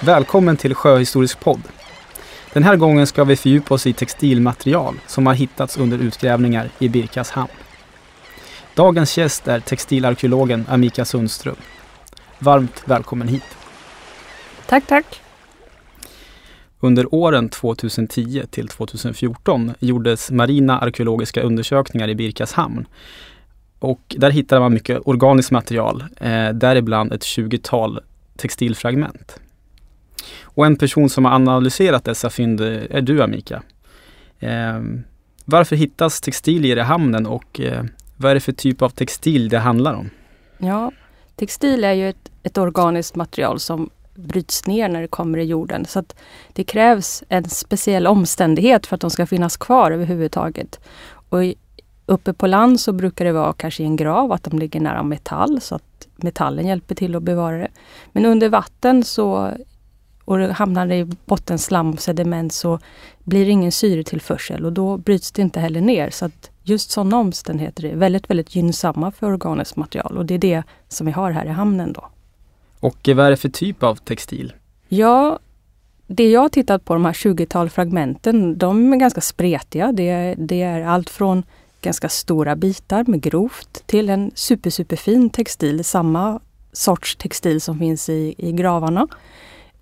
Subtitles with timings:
[0.00, 1.60] Välkommen till Sjöhistorisk podd.
[2.52, 6.88] Den här gången ska vi fördjupa oss i textilmaterial som har hittats under utgrävningar i
[6.88, 7.50] Birkas hamn.
[8.74, 11.56] Dagens gäst är textilarkeologen Amika Sundström.
[12.38, 13.56] Varmt välkommen hit.
[14.66, 15.20] Tack, tack.
[16.80, 22.86] Under åren 2010 till 2014 gjordes marina arkeologiska undersökningar i Birkas hamn.
[23.78, 28.00] Och där hittade man mycket organiskt material, eh, däribland ett 20-tal
[28.36, 29.40] textilfragment.
[30.42, 33.62] Och en person som har analyserat dessa fynd är du Amika.
[34.38, 34.80] Eh,
[35.44, 37.84] varför hittas textilier i hamnen och eh,
[38.16, 40.10] vad är det för typ av textil det handlar om?
[40.58, 40.92] Ja,
[41.36, 45.84] textil är ju ett, ett organiskt material som bryts ner när det kommer i jorden.
[45.84, 46.16] Så att
[46.52, 50.80] det krävs en speciell omständighet för att de ska finnas kvar överhuvudtaget.
[51.28, 51.38] Och
[52.06, 55.02] uppe på land så brukar det vara kanske i en grav, att de ligger nära
[55.02, 57.68] metall så att metallen hjälper till att bevara det.
[58.12, 59.52] Men under vatten så
[60.28, 62.78] och hamnar i bottenslam och sediment så
[63.24, 66.10] blir det ingen syretillförsel och då bryts det inte heller ner.
[66.10, 70.38] Så att just sådana omständigheter är väldigt, väldigt gynnsamma för organiskt material och det är
[70.38, 72.08] det som vi har här i hamnen då.
[72.80, 74.52] Och vad är det för typ av textil?
[74.88, 75.38] Ja,
[76.06, 79.92] det jag har tittat på, de här 20-tal fragmenten, de är ganska spretiga.
[79.92, 81.42] Det är, det är allt från
[81.80, 86.40] ganska stora bitar med grovt till en super, superfin textil, samma
[86.72, 89.08] sorts textil som finns i, i gravarna.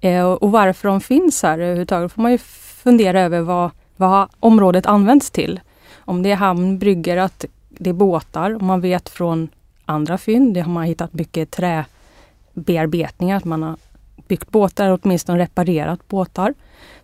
[0.00, 4.86] Eh, och varför de finns här överhuvudtaget får man ju fundera över vad, vad området
[4.86, 5.60] används till.
[5.98, 8.54] Om det är hamn, brygger, att det är båtar.
[8.54, 9.48] Och man vet från
[9.84, 13.76] andra fynd, det har man hittat mycket träbearbetningar, att man har
[14.28, 16.54] byggt båtar, åtminstone reparerat båtar.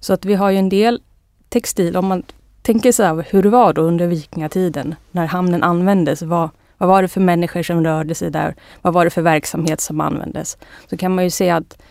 [0.01, 1.03] Så att vi har ju en del
[1.49, 2.23] textil, om man
[2.63, 6.23] tänker sig hur det var då under vikingatiden när hamnen användes.
[6.23, 8.55] Vad, vad var det för människor som rörde sig där?
[8.83, 10.59] Vad var det för verksamhet som användes?
[10.91, 11.83] Så kan man ju se att,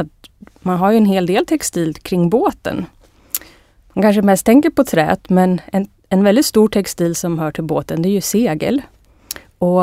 [0.00, 2.86] att man har ju en hel del textil kring båten.
[3.92, 7.64] Man kanske mest tänker på träet men en, en väldigt stor textil som hör till
[7.64, 8.82] båten det är ju segel.
[9.58, 9.82] Och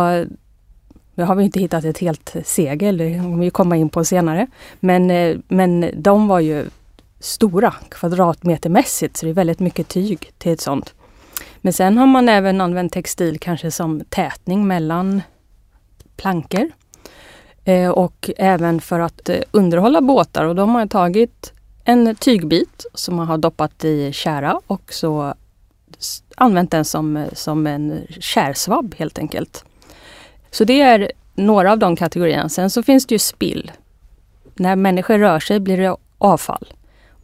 [1.15, 4.47] nu har vi inte hittat ett helt segel, det kommer vi komma in på senare.
[4.79, 6.65] Men, eh, men de var ju
[7.19, 10.93] stora kvadratmetermässigt så det är väldigt mycket tyg till ett sånt.
[11.61, 15.21] Men sen har man även använt textil kanske som tätning mellan
[16.17, 16.71] plankor.
[17.67, 22.85] Eh, och även för att eh, underhålla båtar och då har man tagit en tygbit
[22.93, 25.33] som man har doppat i kära och så
[26.35, 29.65] använt den som, eh, som en kärsvabb helt enkelt.
[30.51, 32.49] Så det är några av de kategorierna.
[32.49, 33.71] Sen så finns det ju spill.
[34.55, 36.73] När människor rör sig blir det avfall.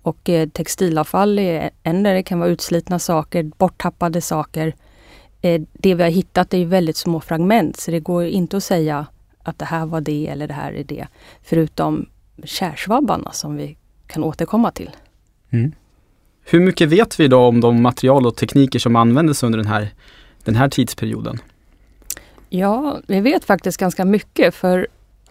[0.02, 4.76] Och eh, textilavfall är en där det kan vara utslitna saker, borttappade saker.
[5.42, 9.06] Eh, det vi har hittat är väldigt små fragment så det går inte att säga
[9.44, 11.08] att det här var det eller det här är det.
[11.44, 12.06] Förutom
[12.44, 13.78] kärsvabbarna som vi
[14.08, 14.90] kan återkomma till.
[15.50, 15.72] Mm.
[16.46, 19.90] Hur mycket vet vi idag om de material och tekniker som användes under den här,
[20.44, 21.40] den här tidsperioden?
[22.50, 24.88] Ja, vi vet faktiskt ganska mycket för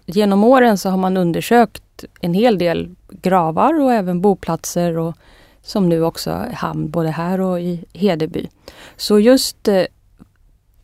[0.06, 5.16] genom åren så har man undersökt en hel del gravar och även boplatser och
[5.62, 8.48] som nu också hamn både här och i Hedeby.
[8.96, 9.84] Så just eh,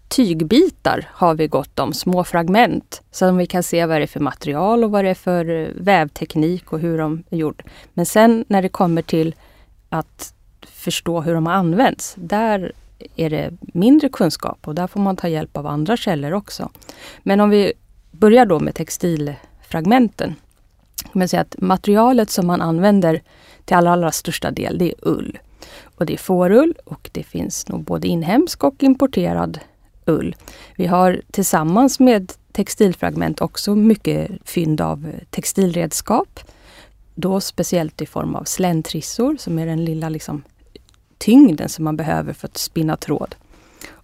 [0.08, 3.02] tygbitar har vi gott om, små fragment.
[3.10, 5.69] Som vi kan se vad det är för material och vad det är för eh,
[5.74, 7.64] vävteknik och hur de är gjorda.
[7.94, 9.34] Men sen när det kommer till
[9.88, 10.34] att
[10.66, 12.72] förstå hur de har använts, där
[13.16, 16.70] är det mindre kunskap och där får man ta hjälp av andra källor också.
[17.22, 17.72] Men om vi
[18.10, 20.34] börjar då med textilfragmenten.
[21.12, 23.22] Man säga att materialet som man använder
[23.64, 25.38] till allra, allra största del, det är ull.
[25.84, 29.60] Och det är fårull och det finns nog både inhemsk och importerad
[30.08, 30.36] ull.
[30.76, 36.41] Vi har tillsammans med textilfragment också mycket fynd av textilredskap.
[37.14, 40.42] Då speciellt i form av släntrissor som är den lilla liksom,
[41.19, 43.34] tyngden som man behöver för att spinna tråd.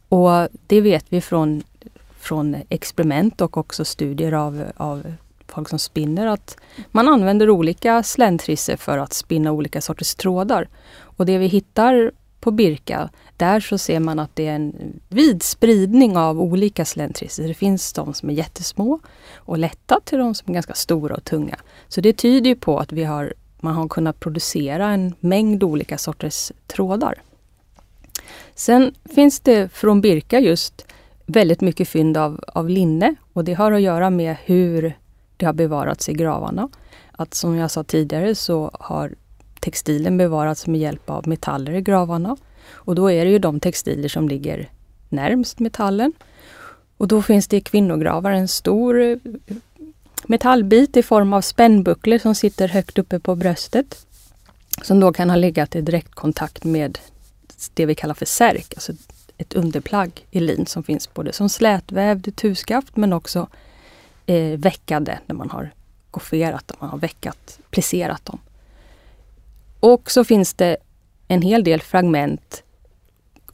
[0.08, 1.62] Och det vet vi från,
[2.18, 5.14] från experiment och också studier av, av
[5.48, 6.56] folk som spinner att
[6.90, 10.68] man använder olika släntrissor för att spinna olika sorters trådar.
[10.96, 15.42] Och det vi hittar på Birka, där så ser man att det är en vid
[15.42, 17.48] spridning av olika slentriser.
[17.48, 19.00] Det finns de som är jättesmå
[19.36, 21.56] och lätta till de som är ganska stora och tunga.
[21.88, 26.52] Så det tyder på att vi har, man har kunnat producera en mängd olika sorters
[26.66, 27.22] trådar.
[28.54, 30.86] Sen finns det från Birka just
[31.26, 34.98] väldigt mycket fynd av, av linne och det har att göra med hur
[35.36, 36.68] det har bevarats i gravarna.
[37.12, 39.14] Att som jag sa tidigare så har
[39.60, 42.36] textilen bevarats med hjälp av metaller i gravarna.
[42.66, 44.70] Och då är det ju de textiler som ligger
[45.08, 46.12] närmst metallen.
[46.96, 49.18] Och då finns det i kvinnogravar en stor eh,
[50.26, 54.06] metallbit i form av spännbucklor som sitter högt uppe på bröstet.
[54.82, 56.98] Som då kan ha legat i direktkontakt med
[57.74, 58.92] det vi kallar för särk, alltså
[59.38, 63.48] ett underplagg i lin som finns både som slätvävd tuskaft men också
[64.26, 65.70] eh, veckade när man har
[66.10, 68.38] gofferat, man har veckat, plisserat dem.
[69.80, 70.76] Och så finns det
[71.28, 72.62] en hel del fragment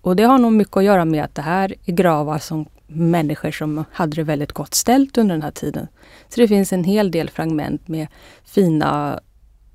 [0.00, 3.50] och det har nog mycket att göra med att det här är gravar som människor
[3.50, 5.88] som hade det väldigt gott ställt under den här tiden.
[6.28, 8.06] Så det finns en hel del fragment med
[8.44, 9.20] fina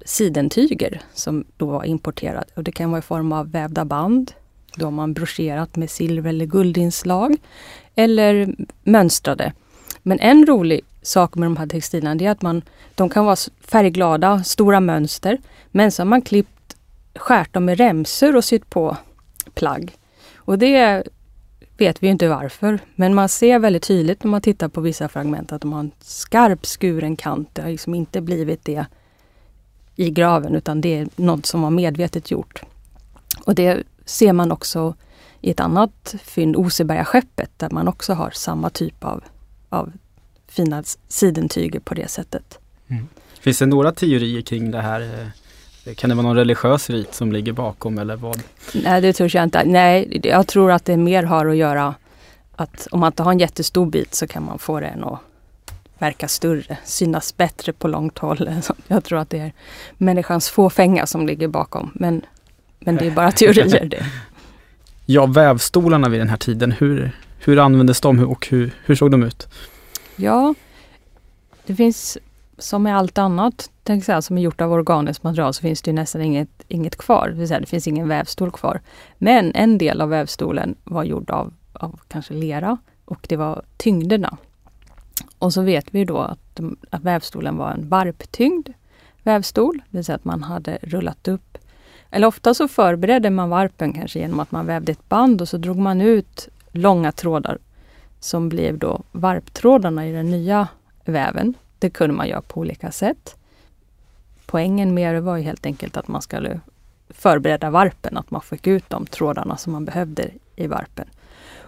[0.06, 2.46] sidentyger som då var importerade.
[2.56, 4.32] Och det kan vara i form av vävda band.
[4.76, 7.38] Då har man broscherat med silver eller guldinslag.
[7.96, 9.54] Eller mönstrade.
[10.04, 12.62] Men en rolig sak med de här textilerna är att man,
[12.96, 15.38] de kan vara färgglada, stora mönster.
[15.72, 16.55] Men så har man klippt,
[17.16, 18.98] skärt dem med remsor och sytt på
[19.54, 19.98] plagg.
[20.36, 21.04] Och det
[21.78, 22.80] vet vi inte varför.
[22.96, 25.92] Men man ser väldigt tydligt när man tittar på vissa fragment att de har en
[26.00, 27.50] skarp skuren kant.
[27.54, 28.86] Det har liksom inte blivit det
[29.96, 32.62] i graven utan det är något som var medvetet gjort.
[33.46, 34.96] Och det ser man också
[35.42, 39.24] i ett annat fynd, Osebergaskeppet, där man också har samma typ av,
[39.70, 39.92] av
[40.48, 42.60] fina sidentyger på det sättet.
[42.88, 43.08] Mm.
[43.40, 45.02] Finns det några teorier kring det här?
[45.02, 45.28] Eh,
[45.96, 48.44] kan det vara någon religiös rit som ligger bakom eller vad?
[48.74, 49.64] Nej, det tror jag inte.
[49.66, 51.96] Nej, jag tror att det mer har att göra
[52.56, 55.20] att om man inte har en jättestor bit så kan man få den att
[55.98, 58.50] verka större, synas bättre på långt håll.
[58.88, 59.54] Jag tror att det är
[59.98, 61.92] människans fåfänga som ligger bakom.
[61.94, 62.22] Men,
[62.80, 64.06] men det är bara teorier det.
[65.08, 69.24] Ja, vävstolarna vid den här tiden, hur, hur användes de och hur, hur såg de
[69.24, 69.48] ut?
[70.16, 70.54] Ja,
[71.66, 72.18] det finns
[72.58, 75.94] som med allt annat tänk säga, som är gjort av organiskt material så finns det
[75.94, 77.28] nästan inget, inget kvar.
[77.28, 78.82] Det, vill säga, det finns ingen vävstol kvar.
[79.18, 84.38] Men en del av vävstolen var gjord av, av kanske lera och det var tyngderna.
[85.40, 86.60] Och så vet vi då att,
[86.90, 88.70] att vävstolen var en varptyngd
[89.24, 91.58] vävstol, det vill säga att man hade rullat upp.
[92.12, 95.58] Eller ofta så förberedde man varpen kanske genom att man vävde ett band och så
[95.58, 97.58] drog man ut långa trådar
[98.20, 100.68] som blev då varptrådarna i den nya
[101.06, 101.54] väven.
[101.80, 103.36] Det kunde man göra på olika sätt.
[104.46, 106.60] Poängen med det var ju helt enkelt att man skulle
[107.10, 111.08] förbereda varpen, att man fick ut de trådarna som man behövde i varpen.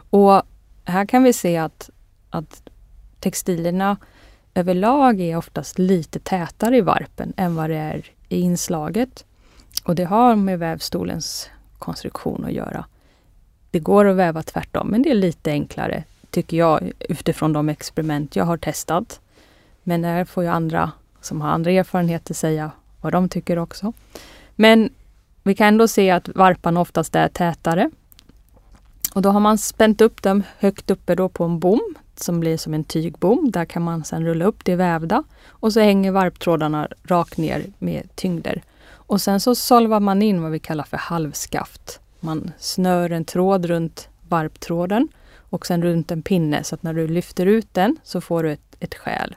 [0.10, 0.42] Och
[0.84, 1.90] här kan vi se att,
[2.30, 2.70] att
[3.20, 3.98] textilierna
[4.54, 9.26] överlag är oftast lite tätare i varpen än vad det är i inslaget.
[9.84, 11.50] Och det har med vävstolens
[11.80, 12.86] konstruktion att göra.
[13.72, 18.36] Det går att väva tvärtom, men det är lite enklare tycker jag utifrån de experiment
[18.36, 19.20] jag har testat.
[19.88, 20.92] Men där får ju andra
[21.22, 23.94] som har andra erfarenheter säga vad de tycker också.
[24.56, 24.90] Men
[25.44, 27.92] vi kan ändå se att varparna oftast är tätare.
[29.16, 32.58] Och då har man spänt upp dem högt uppe då på en bom som blir
[32.58, 33.52] som en tygbom.
[33.52, 38.16] Där kan man sedan rulla upp det vävda och så hänger varptrådarna rakt ner med
[38.16, 38.62] tyngder.
[38.90, 42.00] Och sen så solvar man in vad vi kallar för halvskaft.
[42.20, 45.08] Man snör en tråd runt varptråden
[45.50, 48.52] och sen runt en pinne så att när du lyfter ut den så får du
[48.52, 49.36] ett, ett skäl.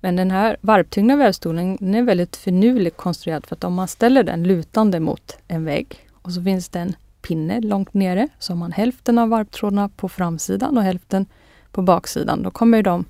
[0.00, 4.42] Men den här varptyngda vävstolen är väldigt finurligt konstruerad för att om man ställer den
[4.42, 8.72] lutande mot en vägg och så finns det en pinne långt nere så har man
[8.72, 11.26] hälften av varptrådarna på framsidan och hälften
[11.72, 12.42] på baksidan.
[12.42, 13.04] Då kommer de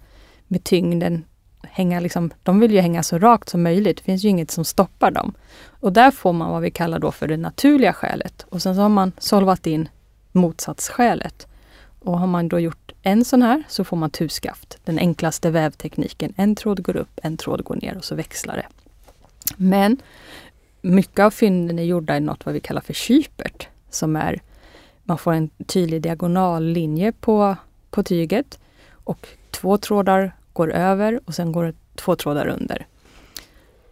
[0.46, 1.24] med tyngden
[1.62, 3.96] hänga liksom, de vill ju hänga så rakt som möjligt.
[3.96, 5.34] Det finns ju inget som stoppar dem.
[5.80, 8.46] Och där får man vad vi kallar då för det naturliga skälet.
[8.48, 9.88] Och sen så har man solvat in
[10.32, 11.46] motsatsskälet.
[12.08, 16.34] Och har man då gjort en sån här så får man tuskaft, den enklaste vävtekniken.
[16.36, 18.66] En tråd går upp, en tråd går ner och så växlar det.
[19.56, 19.96] Men
[20.82, 24.40] mycket av fynden är gjorda i något vad vi kallar för kypert, som är
[25.02, 27.56] man får en tydlig diagonallinje på,
[27.90, 28.58] på tyget
[28.90, 32.86] och två trådar går över och sen går två trådar under.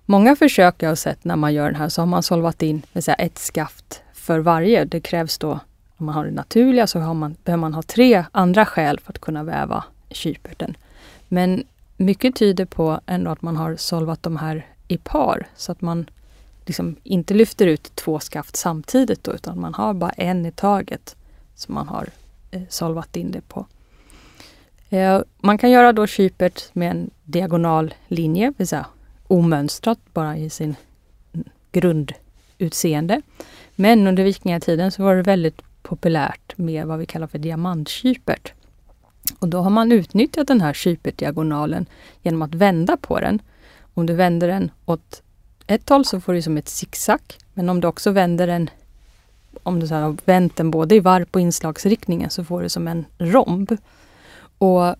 [0.05, 2.83] Många försök jag har sett när man gör den här så har man solvat in
[3.19, 4.85] ett skaft för varje.
[4.85, 5.61] Det krävs då
[5.97, 9.13] om man har det naturliga så har man, behöver man ha tre andra skäl för
[9.13, 10.77] att kunna väva kyperten.
[11.29, 11.65] Men
[11.97, 16.11] mycket tyder på ändå att man har solvat de här i par så att man
[16.67, 21.17] liksom inte lyfter ut två skaft samtidigt då, utan man har bara en i taget
[21.55, 22.09] som man har
[22.51, 23.67] eh, solvat in det på.
[24.89, 28.87] Eh, man kan göra då kypert med en diagonal linje, vill säga
[29.27, 30.75] omönstrat bara i sin
[31.33, 33.23] mm, grundutseende.
[33.75, 38.53] Men under vikingatiden så var det väldigt populärt med vad vi kallar för diamantkypert.
[39.39, 41.87] Och då har man utnyttjat den här kypertdiagonalen
[42.23, 43.43] genom att vända på den.
[43.95, 45.23] Om du vänder den åt
[45.67, 47.21] ett håll så får du som ett zigzag.
[47.55, 48.71] Men om du också vänder den,
[49.63, 53.05] om du har vänt den både i varp och inslagsriktningen så får du som en
[53.19, 53.73] romb.
[54.59, 54.95] Och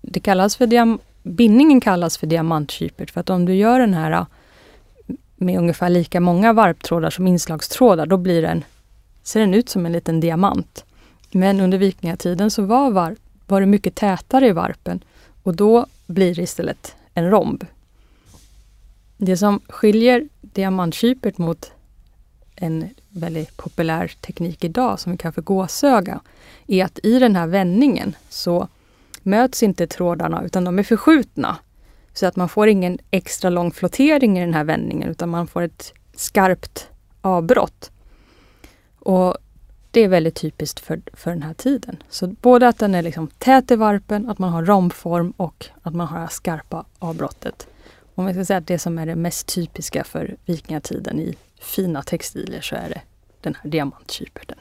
[0.00, 4.12] det kallas för diam bindningen kallas för diamantkypert för att om du gör den här
[4.12, 4.26] eh,
[5.36, 8.64] med ungefär lika många varptrådar som inslagstrådar, då blir den,
[9.22, 10.84] ser den ut som en liten diamant.
[11.30, 15.04] Men under vikingatiden så var, var, var det mycket tätare i varpen
[15.42, 17.64] och då blir det istället en romb.
[19.16, 21.72] Det som skiljer diamantkypert mot
[22.56, 26.20] en väldigt populär teknik idag som vi kallar för gåsöga,
[26.66, 28.68] är att i den här vändningen så
[29.22, 31.56] möts inte trådarna utan de är förskjutna.
[32.12, 35.62] Så att man får ingen extra lång flottering i den här vändningen utan man får
[35.62, 36.88] ett skarpt
[37.20, 37.90] avbrott.
[39.00, 39.36] Och
[39.90, 42.02] det är väldigt typiskt för, för den här tiden.
[42.08, 45.94] Så både att den är liksom tät i varpen, att man har romform och att
[45.94, 47.66] man har det här skarpa avbrottet.
[48.14, 52.02] Om vi ska säga att det som är det mest typiska för vikingatiden i fina
[52.02, 53.00] textilier så är det
[53.40, 54.58] den här diamantkyperten.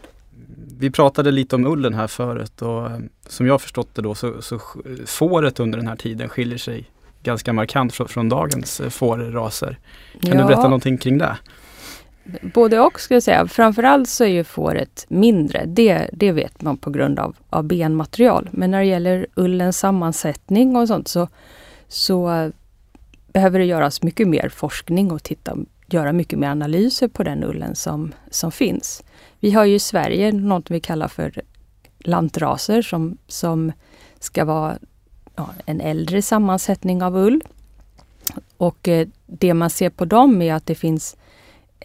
[0.79, 4.41] Vi pratade lite om ullen här förut och eh, som jag förstått det då så,
[4.41, 4.60] så
[5.05, 6.89] fåret under den här tiden skiljer sig
[7.24, 9.79] ganska markant från, från dagens eh, fårraser.
[10.22, 10.38] Kan ja.
[10.38, 11.38] du berätta någonting kring det?
[12.53, 13.48] Både och skulle jag säga.
[13.48, 15.65] Framförallt så är ju fåret mindre.
[15.65, 18.50] Det, det vet man på grund av, av benmaterial.
[18.51, 21.27] Men när det gäller ullens sammansättning och sånt så,
[21.88, 22.51] så
[23.33, 25.57] behöver det göras mycket mer forskning och titta,
[25.88, 29.03] göra mycket mer analyser på den ullen som, som finns.
[29.39, 31.41] Vi har ju i Sverige något vi kallar för
[32.00, 33.71] lantraser som, som
[34.19, 34.77] ska vara
[35.36, 37.41] ja, en äldre sammansättning av ull.
[38.57, 41.17] Och eh, det man ser på dem är att det finns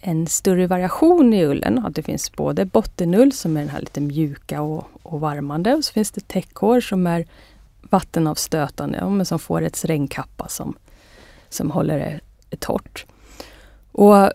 [0.07, 1.79] en större variation i ullen.
[1.79, 5.85] Att det finns både bottenull som är den här lite mjuka och, och varmande och
[5.85, 7.27] så finns det täckhår som är
[7.91, 10.75] vattenavstötande, men som får ett regnkappa som,
[11.49, 13.07] som håller det torrt.
[13.93, 14.31] Och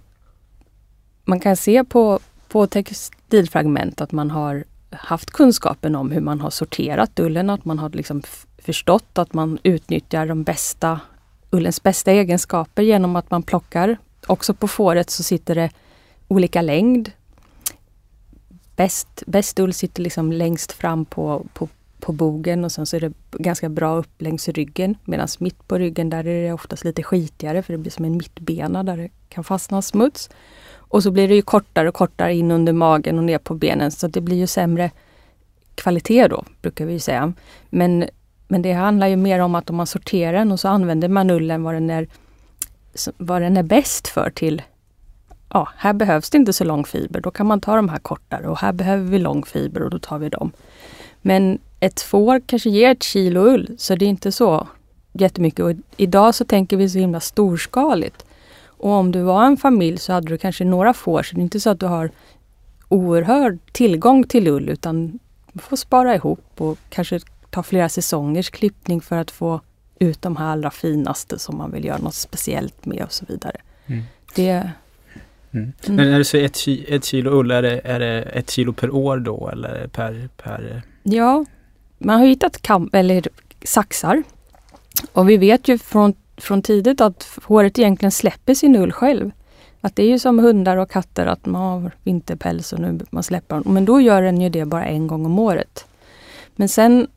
[1.25, 6.49] man kan se på, på textilfragment att man har haft kunskapen om hur man har
[6.49, 8.21] sorterat ullen, att man har liksom
[8.57, 10.99] förstått att man utnyttjar de bästa,
[11.49, 13.97] ullens bästa egenskaper genom att man plockar.
[14.29, 15.69] Också på fåret så sitter det
[16.27, 17.11] olika längd.
[18.75, 21.67] Bäst, bäst ull sitter liksom längst fram på, på,
[21.99, 24.95] på bogen och sen så är det ganska bra upp längs ryggen.
[25.05, 28.17] Medan mitt på ryggen där är det oftast lite skitigare för det blir som en
[28.17, 30.29] mittbena där det kan fastna smuts.
[30.71, 33.91] Och så blir det ju kortare och kortare in under magen och ner på benen
[33.91, 34.91] så det blir ju sämre
[35.75, 37.33] kvalitet då, brukar vi säga.
[37.69, 38.05] Men
[38.51, 41.29] men det handlar ju mer om att om man sorterar den och så använder man
[41.29, 42.07] ullen vad den är,
[43.17, 44.61] vad den är bäst för till
[45.49, 47.21] ja, här behövs det inte så lång fiber.
[47.21, 49.99] Då kan man ta de här kortare och här behöver vi lång fiber och då
[49.99, 50.51] tar vi dem.
[51.21, 54.67] Men ett får kanske ger ett kilo ull så det är inte så
[55.13, 55.65] jättemycket.
[55.65, 58.25] Och idag så tänker vi så himla storskaligt.
[58.65, 61.43] Och om du var en familj så hade du kanske några får så det är
[61.43, 62.11] inte så att du har
[62.89, 65.19] oerhörd tillgång till ull utan
[65.53, 69.61] du får spara ihop och kanske ta flera säsongers klippning för att få
[69.99, 73.55] ut de här allra finaste som man vill göra något speciellt med och så vidare.
[73.85, 74.03] Mm.
[74.35, 74.69] Det, mm.
[75.51, 75.73] Mm.
[75.85, 78.95] Men när du säger ett, ett kilo ull, är det, är det ett kilo per
[78.95, 80.29] år då eller per?
[80.37, 80.81] per...
[81.03, 81.45] Ja,
[81.97, 83.23] man har hittat kam eller
[83.63, 84.23] saxar.
[85.13, 89.31] Och vi vet ju från, från tidigt att håret egentligen släpper sin ull själv.
[89.81, 93.23] Att det är ju som hundar och katter, att man har vinterpäls och nu man
[93.23, 93.73] släpper den.
[93.73, 95.85] Men då gör den ju det bara en gång om året.
[96.55, 97.07] Men sen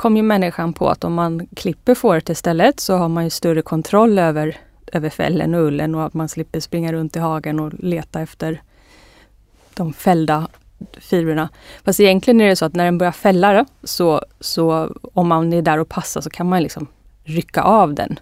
[0.00, 3.62] kom ju människan på att om man klipper fåret istället så har man ju större
[3.62, 4.56] kontroll över,
[4.92, 8.62] över fällen och ullen och att man slipper springa runt i hagen och leta efter
[9.74, 10.48] de fällda
[10.98, 11.48] fibrerna.
[11.84, 15.62] Fast egentligen är det så att när den börjar fälla så, så om man är
[15.62, 16.86] där och passar så kan man liksom
[17.24, 18.18] rycka av den.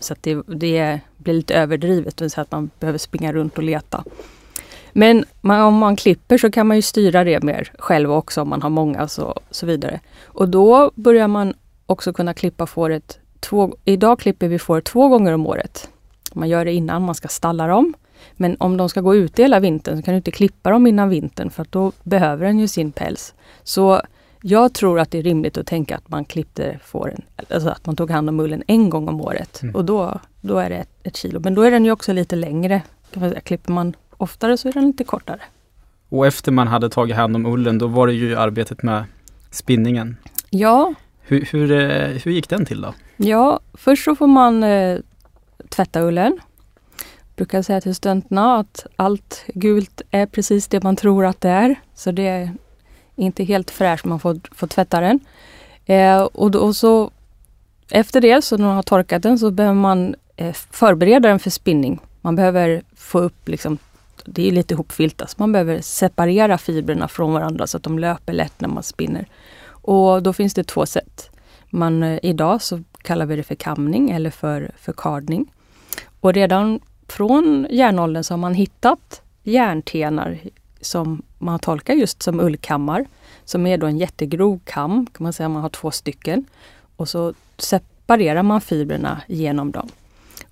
[0.00, 3.58] Så att det, det blir lite överdrivet, det vill säga att man behöver springa runt
[3.58, 4.04] och leta.
[4.96, 8.48] Men man, om man klipper så kan man ju styra det mer själv också om
[8.48, 10.00] man har många så, så vidare.
[10.24, 11.54] Och då börjar man
[11.86, 15.88] också kunna klippa fåret två, idag klipper vi fåret två gånger om året.
[16.32, 17.94] Man gör det innan man ska stalla dem.
[18.32, 21.08] Men om de ska gå ute hela vintern så kan du inte klippa dem innan
[21.08, 23.34] vintern för då behöver den ju sin päls.
[23.62, 24.00] Så
[24.42, 27.96] jag tror att det är rimligt att tänka att man klippte fåren, alltså att man
[27.96, 29.62] tog hand om mullen en gång om året.
[29.62, 29.74] Mm.
[29.74, 31.40] Och då, då är det ett, ett, kilo.
[31.40, 32.82] Men då är den ju också lite längre.
[33.10, 33.40] Kan man säga.
[33.40, 35.40] Klipper man oftare så är den lite kortare.
[36.08, 39.04] Och efter man hade tagit hand om ullen, då var det ju arbetet med
[39.50, 40.16] spinningen.
[40.50, 40.94] Ja.
[41.20, 42.94] Hur, hur, eh, hur gick den till då?
[43.16, 44.98] Ja, först så får man eh,
[45.68, 46.38] tvätta ullen.
[46.98, 51.48] Jag brukar säga till studenterna att allt gult är precis det man tror att det
[51.48, 51.74] är.
[51.94, 52.50] Så det är
[53.16, 55.20] inte helt fräscht, man får, får tvätta den.
[55.86, 57.10] Eh, och, då, och så
[57.90, 61.50] efter det, så när man har torkat den, så behöver man eh, förbereda den för
[61.50, 62.00] spinning.
[62.20, 63.78] Man behöver få upp, liksom,
[64.24, 68.32] det är lite hopfiltat, så man behöver separera fibrerna från varandra så att de löper
[68.32, 69.26] lätt när man spinner.
[69.66, 71.30] Och då finns det två sätt.
[71.70, 75.52] Man, eh, idag så kallar vi det för kamning eller för, för kardning.
[76.20, 80.38] Och redan från järnåldern så har man hittat järntenar
[80.80, 83.06] som man tolkar just som ullkammar.
[83.44, 86.44] Som är då en jättegrov kam, kan man säga, man har två stycken.
[86.96, 89.88] Och så separerar man fibrerna genom dem.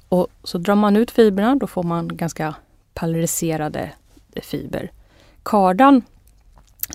[0.09, 2.55] Och så drar man ut fibrerna, då får man ganska
[2.95, 3.93] pulveriserade
[4.43, 4.91] fiber.
[5.43, 6.03] Kardan,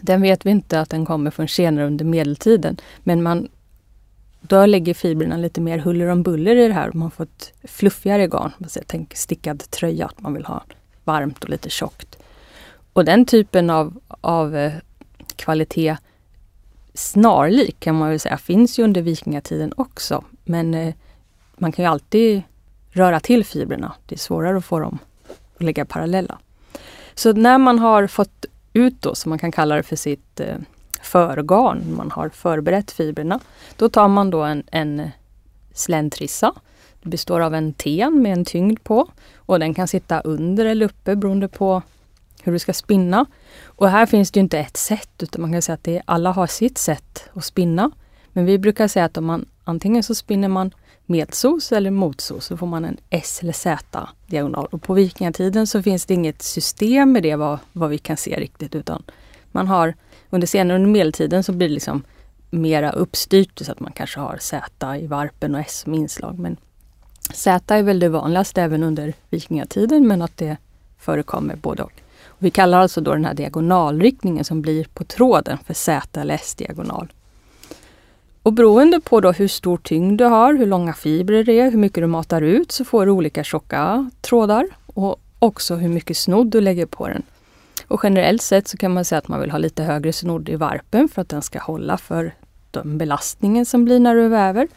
[0.02, 2.78] den vet vi inte att den kommer från senare under medeltiden.
[3.04, 3.48] Men man,
[4.42, 6.92] då lägger fibrerna lite mer huller om buller i det här.
[6.94, 8.52] Man får ett fluffigare garn.
[8.86, 10.64] Tänk stickad tröja, att man vill ha
[11.04, 12.18] varmt och lite tjockt.
[12.94, 14.74] Och den typen av, av eh,
[15.36, 15.98] kvalitet
[16.94, 20.24] snarlik kan man väl säga finns ju under vikingatiden också.
[20.44, 20.94] Men eh,
[21.58, 22.42] man kan ju alltid
[22.90, 23.94] röra till fibrerna.
[24.06, 25.00] Det är svårare att få dem
[25.58, 26.40] och lägga parallella.
[27.16, 30.56] Så när man har fått ut då, som man kan kalla det för sitt eh,
[31.02, 33.40] förgarn, man har förberett fibrerna.
[33.76, 35.10] Då tar man då en, en
[35.74, 36.54] släntrissa.
[37.02, 40.86] Det består av en ten med en tyngd på och den kan sitta under eller
[40.86, 41.82] uppe beroende på
[42.44, 43.26] hur du ska spinna.
[43.66, 46.32] Och här finns det inte ett sätt utan man kan säga att det är, alla
[46.32, 47.92] har sitt sätt att spinna.
[48.34, 50.72] Men vi brukar säga att om man antingen så spinner man
[51.10, 54.68] medsos eller motsos så får man en S eller Z diagonal.
[54.72, 58.40] Och på vikingatiden så finns det inget system med det vad, vad vi kan se
[58.40, 59.04] riktigt utan
[59.52, 59.94] man har
[60.30, 62.04] under senare under medeltiden så blir det liksom
[62.50, 66.40] mera uppstyrt så att man kanske har Z i varpen och S som inslag.
[66.40, 66.58] Men
[67.34, 70.58] Z är väl det vanligaste även under vikingatiden men att det
[70.98, 71.92] förekommer både och.
[72.28, 72.44] och.
[72.44, 77.08] Vi kallar alltså då den här diagonalriktningen som blir på tråden för Z eller S-diagonal.
[78.48, 81.78] Och beroende på då hur stor tyngd du har, hur långa fibrer det är, hur
[81.78, 86.48] mycket du matar ut så får du olika tjocka trådar och också hur mycket snodd
[86.48, 87.24] du lägger på den.
[87.88, 90.56] Och generellt sett så kan man säga att man vill ha lite högre snodd i
[90.56, 92.36] varpen för att den ska hålla för
[92.72, 94.68] den belastningen som blir när du väver.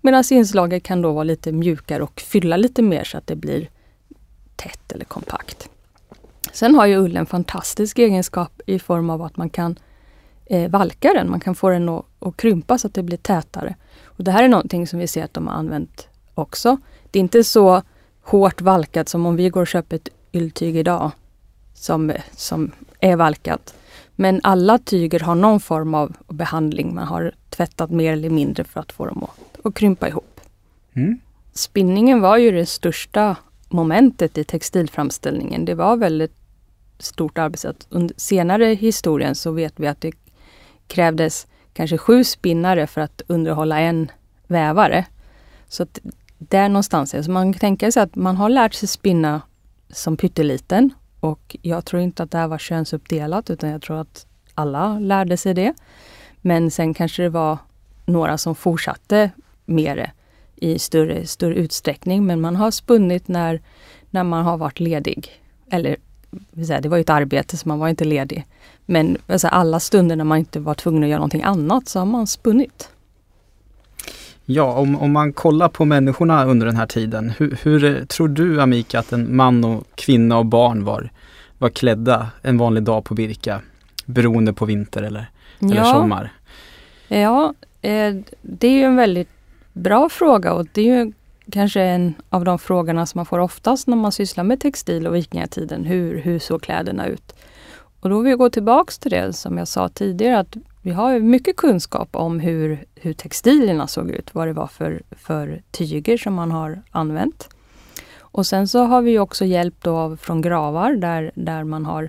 [0.00, 3.68] Medan inslaget kan då vara lite mjukare och fylla lite mer så att det blir
[4.56, 5.68] tätt eller kompakt.
[6.52, 9.76] Sen har ju ullen fantastisk egenskap i form av att man kan
[10.46, 11.30] eh, valka den.
[11.30, 13.74] Man kan få den att, att, krympa så att det blir tätare.
[14.04, 16.78] Och Det här är någonting som vi ser att de har använt också.
[17.10, 17.82] Det är inte så
[18.22, 21.10] hårt valkat som om vi går och köper ett yltyg idag
[21.74, 23.74] som, som är valkat.
[24.16, 26.94] Men alla tyger har någon form av behandling.
[26.94, 30.40] Man har tvättat mer eller mindre för att få dem att, att krympa ihop.
[30.94, 31.20] Mm.
[31.52, 33.36] Spinningen var ju det största
[33.68, 35.64] momentet i textilframställningen.
[35.64, 36.34] Det var väldigt
[36.98, 37.86] stort arbetssätt.
[37.88, 40.12] Under senare historien så vet vi att det
[40.86, 44.10] krävdes kanske sju spinnare för att underhålla en
[44.46, 45.06] vävare.
[45.68, 45.98] Så att
[46.38, 49.42] där någonstans är Så man kan tänka sig att man har lärt sig spinna
[49.90, 54.26] som pytteliten och jag tror inte att det här var könsuppdelat utan jag tror att
[54.54, 55.74] alla lärde sig det.
[56.40, 57.58] Men sen kanske det var
[58.04, 59.30] några som fortsatte
[59.64, 60.10] med det
[60.56, 62.26] i större, större utsträckning.
[62.26, 63.60] Men man har spunnit när,
[64.10, 65.42] när man har varit ledig.
[65.70, 65.96] Eller
[66.50, 68.46] det var ju ett arbete så man var inte ledig.
[68.86, 72.06] Men alltså, alla stunder när man inte var tvungen att göra någonting annat så har
[72.06, 72.88] man spunnit.
[74.44, 78.60] Ja, om, om man kollar på människorna under den här tiden, hur, hur, tror du
[78.60, 81.10] Amika att en man och kvinna och barn var,
[81.58, 83.60] var klädda en vanlig dag på Birka?
[84.06, 85.70] Beroende på vinter eller, ja.
[85.70, 86.32] eller sommar?
[87.08, 89.28] Ja, eh, det är ju en väldigt
[89.72, 91.12] bra fråga och det är ju
[91.50, 95.14] kanske en av de frågorna som man får oftast när man sysslar med textil och
[95.14, 95.84] vikingatiden.
[95.84, 97.34] Hur, hur såg kläderna ut?
[98.00, 101.18] Och då vill jag gå tillbaks till det som jag sa tidigare att vi har
[101.18, 106.34] mycket kunskap om hur, hur textilierna såg ut, vad det var för, för tyger som
[106.34, 107.48] man har använt.
[108.18, 112.08] Och sen så har vi också hjälp av från gravar där, där man har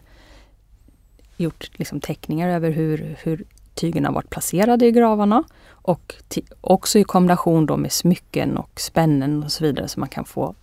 [1.38, 5.44] gjort liksom teckningar över hur, hur tygerna har varit placerade i gravarna.
[5.70, 6.16] Och
[6.62, 10.56] också i kombination då med smycken och spännen och så vidare så man kan få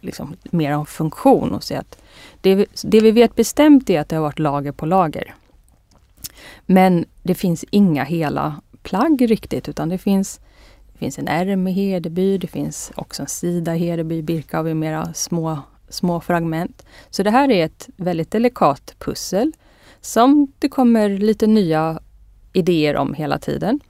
[0.00, 1.98] liksom, mer om funktion och se att
[2.40, 5.34] det, det vi vet bestämt är att det har varit lager på lager.
[6.66, 10.40] Men det finns inga hela plagg riktigt utan det finns,
[10.92, 14.64] det finns en ärm i Hedeby, det finns också en sida i Hedeby, Birka har
[14.64, 16.86] vi mera små, små fragment.
[17.10, 19.52] Så det här är ett väldigt delikat pussel
[20.00, 22.00] som det kommer lite nya
[22.52, 23.80] idéer om hela tiden.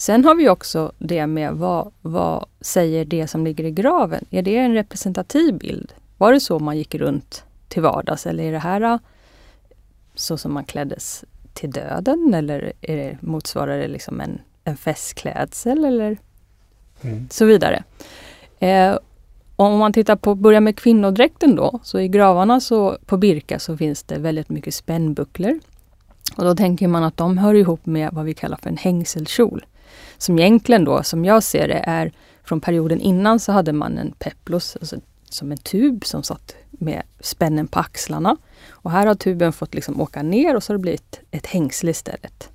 [0.00, 4.24] Sen har vi också det med vad, vad säger det som ligger i graven?
[4.30, 5.92] Är det en representativ bild?
[6.16, 8.98] Var det så man gick runt till vardags eller är det här äh,
[10.14, 15.84] så som man kläddes till döden eller är det, motsvarar det liksom en, en festklädsel
[15.84, 16.18] eller
[17.00, 17.28] mm.
[17.30, 17.84] så vidare.
[18.58, 18.98] Eh,
[19.56, 23.76] om man tittar på, börjar med kvinnodräkten då, så i gravarna så, på Birka så
[23.76, 25.60] finns det väldigt mycket spännbucklor.
[26.36, 29.64] Och då tänker man att de hör ihop med vad vi kallar för en hängselkjol
[30.18, 32.12] som egentligen då, som jag ser det, är
[32.44, 34.96] från perioden innan så hade man en peplos, alltså
[35.30, 38.36] som en tub som satt med spännen på axlarna.
[38.70, 41.90] Och här har tuben fått liksom åka ner och så har det blivit ett hängsle
[41.90, 42.48] istället.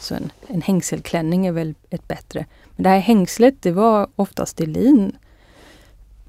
[0.00, 2.46] Så en, en hängselklänning är väl ett bättre.
[2.76, 5.16] Men det här hängslet det var oftast i lin.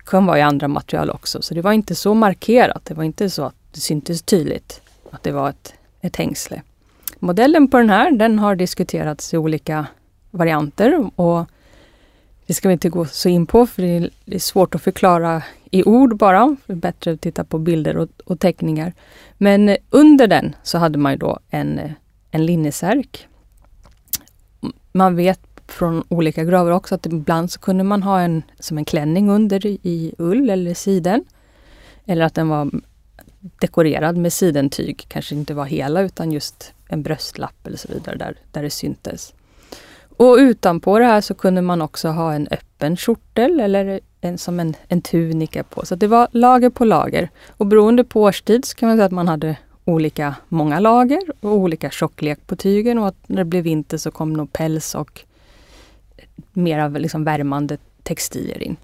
[0.06, 2.86] Kan vara i andra material också, så det var inte så markerat.
[2.86, 6.62] Det var inte så att det syntes tydligt att det var ett, ett hängsle.
[7.20, 9.88] Modellen på den här den har diskuterats i olika
[10.32, 11.46] varianter och
[12.48, 13.82] det ska vi inte gå så in på för
[14.26, 16.58] det är svårt att förklara i ord bara.
[16.66, 18.94] Det är bättre att titta på bilder och, och teckningar.
[19.38, 21.92] Men eh, under den så hade man ju då en, eh,
[22.32, 23.28] en linnesärk.
[24.92, 28.86] Man vet från olika gravar också att ibland så kunde man ha en som en
[28.86, 31.26] klänning under i ull eller siden.
[32.06, 32.72] Eller att den var
[33.42, 38.36] dekorerad med sidentyg, kanske inte var hela utan just en bröstlapp eller så vidare där,
[38.52, 39.34] där det syntes.
[40.22, 44.60] Och utanpå det här så kunde man också ha en öppen kjortel eller en, som
[44.60, 45.86] en, en tunika på.
[45.86, 47.30] Så det var lager på lager.
[47.48, 51.52] Och beroende på årstid så kan man säga att man hade olika många lager och
[51.52, 55.22] olika tjocklek på tygen och att när det blev vinter så kom nog päls och
[56.54, 58.76] mer av liksom värmande textilier in.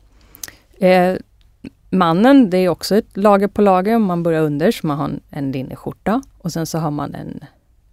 [0.77, 1.15] Eh,
[1.89, 3.95] mannen, det är också ett lager på lager.
[3.95, 7.15] Om man börjar under så man har en, en linneskjorta och sen så har man
[7.15, 7.39] en,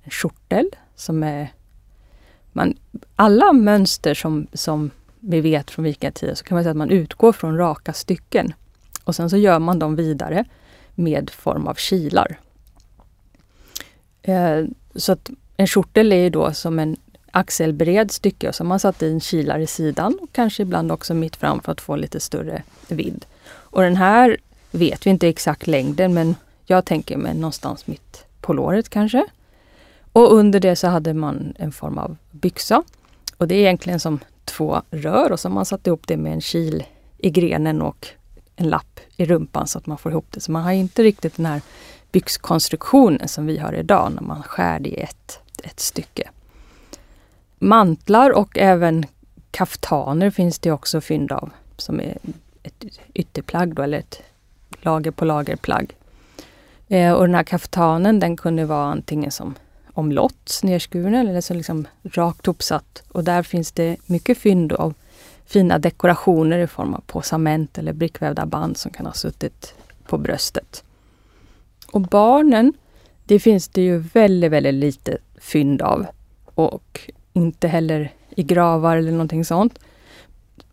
[0.03, 1.49] en kjortel som är
[2.55, 2.75] man,
[3.17, 4.91] alla mönster som, som
[5.21, 8.55] vi vet från vikingatiden så kan man säga att man utgår från raka stycken.
[9.05, 10.45] Och sen så gör man dem vidare
[10.95, 12.39] med form av kilar.
[14.23, 14.65] Eh,
[14.95, 16.97] så att en kjortel är då som en
[17.31, 21.15] axelbred stycke och så har man satt in kilar i sidan och kanske ibland också
[21.15, 23.27] mitt fram för att få lite större vidd.
[23.47, 24.37] Och den här
[24.71, 29.27] vet vi inte exakt längden men jag tänker mig någonstans mitt på låret kanske.
[30.15, 32.83] Och under det så hade man en form av byxa.
[33.39, 36.33] Och det är egentligen som två rör och så har man satt ihop det med
[36.33, 36.85] en kil
[37.19, 38.09] i grenen och
[38.57, 40.41] en lapp i rumpan så att man får ihop det.
[40.41, 41.61] Så man har inte riktigt den här
[42.13, 46.31] byxkonstruktionen som vi har idag när man skär det i ett, ett stycke.
[47.59, 49.07] Mantlar och även
[49.51, 52.19] kaftaner finns det också fynd av som är
[52.63, 54.23] ett ytterplagg då, eller ett
[54.81, 55.97] lager på lager plagg.
[56.89, 59.55] Eh, och den här kaftanen den kunde vara antingen som
[59.95, 63.03] omlott nedskuren eller så liksom rakt uppsatt.
[63.09, 64.95] Och där finns det mycket fynd av
[65.47, 69.75] fina dekorationer i form av posament eller brickvävda band som kan ha suttit
[70.07, 70.85] på bröstet.
[71.93, 72.73] Och barnen,
[73.25, 76.07] det finns det ju väldigt, väldigt lite fynd av.
[76.45, 79.79] Och inte heller i gravar eller någonting sånt.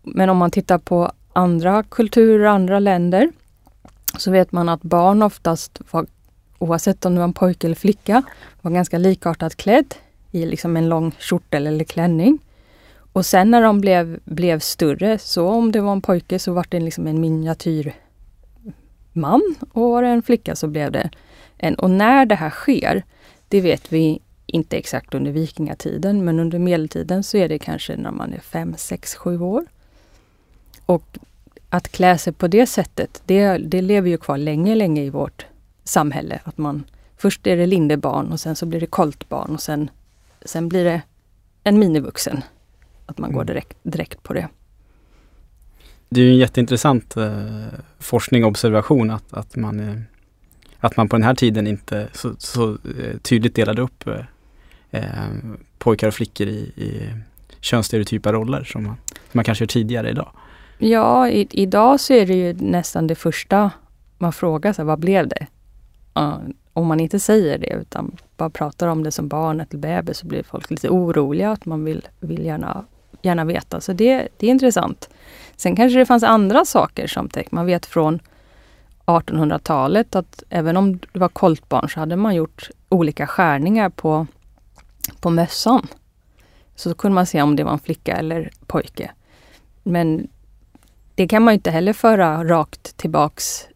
[0.04, 3.32] Men om man tittar på andra kulturer, andra länder,
[4.18, 6.06] så vet man att barn oftast var
[6.62, 8.24] oavsett om det var en pojke eller flicka,
[8.62, 9.96] var ganska likartat klädd
[10.32, 12.40] i liksom en lång kjortel eller klänning.
[13.14, 16.66] Och sen när de blev, blev större, så om det var en pojke så var
[16.70, 17.96] det liksom en miniatyrman
[19.72, 21.10] och var det en flicka så blev det
[21.58, 21.76] en.
[21.76, 23.04] Och när det här sker,
[23.48, 28.12] det vet vi inte exakt under vikingatiden, men under medeltiden så är det kanske när
[28.12, 29.66] man är fem, sex, sju år.
[30.86, 31.18] Och
[31.70, 35.46] att klä sig på det sättet, det, det lever ju kvar länge, länge i vårt
[35.92, 36.40] samhälle.
[36.44, 36.84] Att man,
[37.18, 39.90] först är det lindebarn och sen så blir det koltbarn och sen,
[40.46, 41.02] sen blir det
[41.64, 42.42] en minivuxen.
[43.06, 43.38] Att man mm.
[43.38, 44.48] går direkt, direkt på det.
[46.10, 47.66] Det är en jätteintressant eh,
[48.00, 49.96] forskning och observation att, att, man, eh,
[50.80, 54.26] att man på den här tiden inte så, så eh, tydligt delade upp eh,
[54.92, 55.04] eh,
[55.78, 57.14] pojkar och flickor i, i
[57.60, 60.32] könsstereotypa roller som man, som man kanske gör tidigare idag.
[60.78, 63.72] Ja, i, idag så är det ju nästan det första
[64.18, 65.48] man frågar sig, vad blev det?
[66.74, 70.28] Om man inte säger det utan bara pratar om det som barn eller bebis så
[70.28, 72.86] blir folk lite oroliga att man vill, vill gärna,
[73.22, 73.82] gärna veta.
[73.82, 75.10] Så det, det är intressant.
[75.56, 78.20] Sen kanske det fanns andra saker som man vet från
[79.06, 84.28] 1800-talet att även om det var koltbarn så hade man gjort olika skärningar på,
[85.20, 85.88] på mössan.
[86.76, 89.12] Så kunde man se om det var en flicka eller pojke.
[89.84, 90.28] Men
[91.16, 93.68] det kan man inte heller föra rakt tillbaks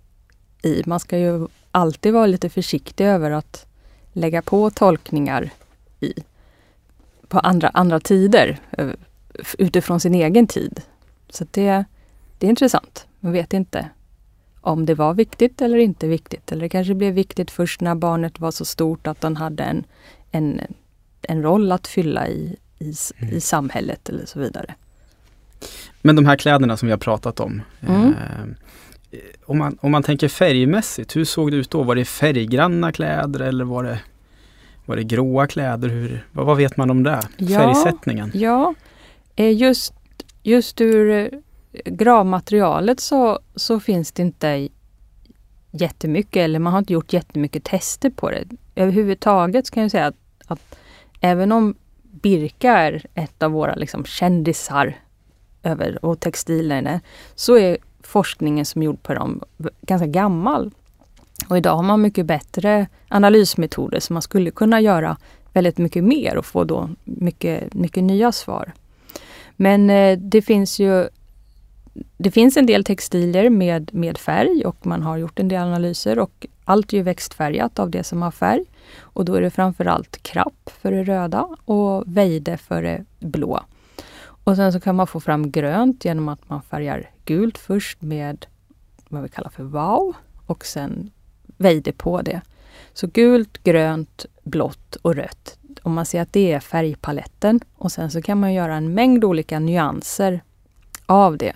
[0.62, 0.84] i.
[0.86, 3.66] Man ska ju alltid vara lite försiktig över att
[4.14, 5.50] lägga på tolkningar
[6.00, 6.14] i,
[7.28, 8.60] på andra, andra tider
[9.58, 10.82] utifrån sin egen tid.
[11.30, 11.86] Så det,
[12.38, 13.08] det är intressant.
[13.20, 13.90] Man vet inte
[14.62, 16.52] om det var viktigt eller inte viktigt.
[16.52, 19.84] Eller det kanske blev viktigt först när barnet var så stort att den hade en,
[20.32, 20.62] en,
[21.22, 23.34] en roll att fylla i, i, mm.
[23.36, 24.76] i samhället eller så vidare.
[26.02, 27.62] Men de här kläderna som vi har pratat om.
[27.88, 28.08] Mm.
[28.08, 28.46] Eh,
[29.46, 31.84] om, man, om man tänker färgmässigt, hur såg det ut då?
[31.84, 34.00] Var det färggranna kläder eller var det,
[34.86, 35.90] var det gråa kläder?
[35.90, 37.22] Hur, vad, vad vet man om det?
[37.38, 38.32] Ja, Färgsättningen?
[38.34, 38.74] Ja,
[39.36, 39.94] Eh, just,
[40.44, 41.40] just ur eh,
[41.86, 44.70] gravmaterialet så, så finns det inte
[45.72, 48.46] jättemycket, eller man har inte gjort jättemycket tester på det.
[48.76, 50.16] Överhuvudtaget kan jag säga att,
[50.48, 50.78] att
[51.22, 54.98] även om Birka är ett av våra liksom kändisar
[55.64, 57.00] över, och textilerna,
[57.36, 59.42] så är forskningen som är gjord på dem
[59.82, 60.72] ganska gammal.
[61.50, 65.18] Och idag har man mycket bättre analysmetoder så man skulle kunna göra
[65.54, 68.72] väldigt mycket mer och få då mycket, mycket nya svar.
[69.56, 71.08] Men eh, det finns ju
[72.18, 76.20] det finns en del textilier med, med färg och man har gjort en del analyser
[76.20, 78.64] och allt är ju växtfärgat av det som har färg.
[79.00, 83.60] Och då är det framförallt krapp för det röda och vejde för det blå.
[84.20, 88.46] Och sen så kan man få fram grönt genom att man färgar gult först med
[89.10, 91.12] vad vi kallar för wow och sen
[91.58, 92.42] väjde på det.
[92.94, 95.58] Så gult, grönt, blått och rött.
[95.84, 99.24] Om man ser att det är färgpaletten och sen så kan man göra en mängd
[99.24, 100.44] olika nyanser
[101.06, 101.54] av det.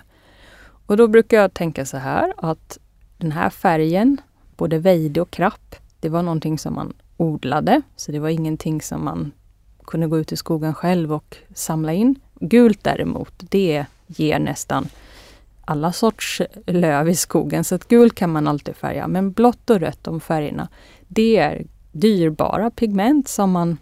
[0.86, 2.78] Och då brukar jag tänka så här att
[3.18, 4.20] den här färgen,
[4.56, 7.82] både vejde och krapp, det var någonting som man odlade.
[7.96, 9.32] Så det var ingenting som man
[9.84, 12.20] kunde gå ut i skogen själv och samla in.
[12.40, 14.88] Gult däremot, det ger nästan
[15.70, 17.64] alla sorts löv i skogen.
[17.64, 19.08] Så att gult kan man alltid färga.
[19.08, 20.68] Men blått och rött, de färgerna,
[21.08, 23.78] det är dyrbara pigment som man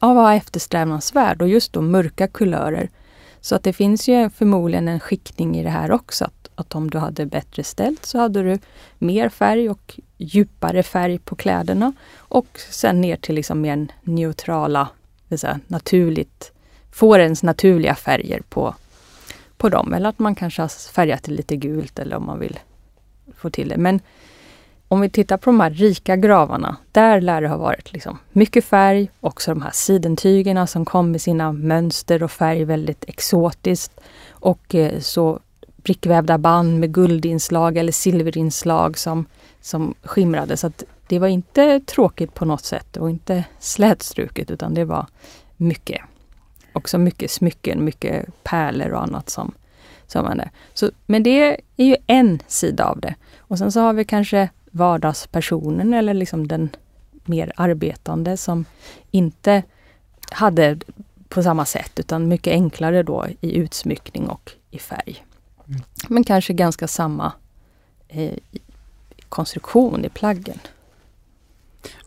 [0.00, 2.90] ja, var eftersträvansvärd och just då mörka kulörer.
[3.40, 6.24] Så att det finns ju förmodligen en skiktning i det här också.
[6.24, 8.58] Att, att om du hade bättre ställt så hade du
[8.98, 11.92] mer färg och djupare färg på kläderna.
[12.16, 14.88] Och sen ner till liksom mer neutrala,
[15.28, 16.52] det vill säga, naturligt,
[16.90, 18.74] fårens naturliga färger på,
[19.62, 19.94] på dem.
[19.94, 22.58] Eller att man kanske har färgat det lite gult eller om man vill
[23.36, 23.76] få till det.
[23.76, 24.00] Men
[24.88, 28.64] om vi tittar på de här rika gravarna, där lär det ha varit liksom mycket
[28.64, 34.00] färg, också de här sidentygerna som kom med sina mönster och färg väldigt exotiskt.
[34.30, 35.40] Och eh, så
[35.76, 39.26] brickvävda band med guldinslag eller silverinslag som,
[39.60, 40.56] som skimrade.
[40.56, 45.06] Så att det var inte tråkigt på något sätt och inte slätstruket utan det var
[45.56, 46.00] mycket.
[46.72, 49.54] Också mycket smycken, mycket pärlor och annat som,
[50.06, 50.50] som var där.
[50.74, 53.14] Så, men det är ju en sida av det.
[53.38, 56.68] Och sen så har vi kanske vardagspersonen eller liksom den
[57.24, 58.64] mer arbetande som
[59.10, 59.62] inte
[60.30, 60.78] hade
[61.28, 65.24] på samma sätt utan mycket enklare då i utsmyckning och i färg.
[65.68, 65.80] Mm.
[66.08, 67.32] Men kanske ganska samma
[68.08, 68.38] eh,
[69.28, 70.58] konstruktion i plaggen.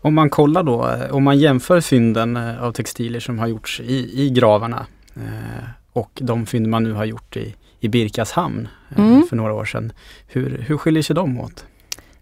[0.02, 3.80] Om man kollar då, eh, om man jämför fynden eh, av textilier som har gjorts
[3.80, 4.86] i, i gravarna
[5.16, 9.24] eh, och de fynd man nu har gjort i, i Birkas hamn eh, mm.
[9.30, 9.94] för några år sedan.
[10.28, 11.66] Hur, hur skiljer sig de åt?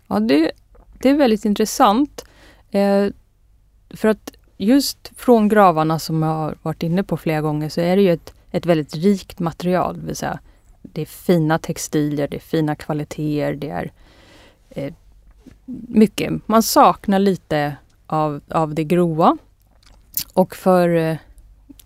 [0.08, 0.52] Ja, det,
[1.00, 2.26] det är väldigt intressant.
[2.72, 3.08] Eh,
[3.90, 7.96] för att just från gravarna som jag har varit inne på flera gånger så är
[7.96, 10.00] det ju ett, ett väldigt rikt material.
[10.00, 10.40] Det vill säga,
[10.82, 13.92] det är fina textilier, det är fina kvaliteter, det är
[14.70, 14.94] eh,
[15.66, 16.48] mycket.
[16.48, 17.76] Man saknar lite
[18.08, 19.38] av, av det grova.
[20.34, 21.18] Och för, eh,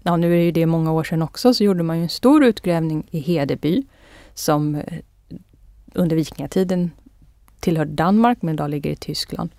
[0.04, 3.08] ja nu är det många år sedan också, så gjorde man ju en stor utgrävning
[3.12, 3.84] i Hedeby
[4.34, 5.00] som eh,
[5.94, 6.92] under vikingatiden
[7.60, 9.50] tillhörde Danmark men idag ligger i Tyskland.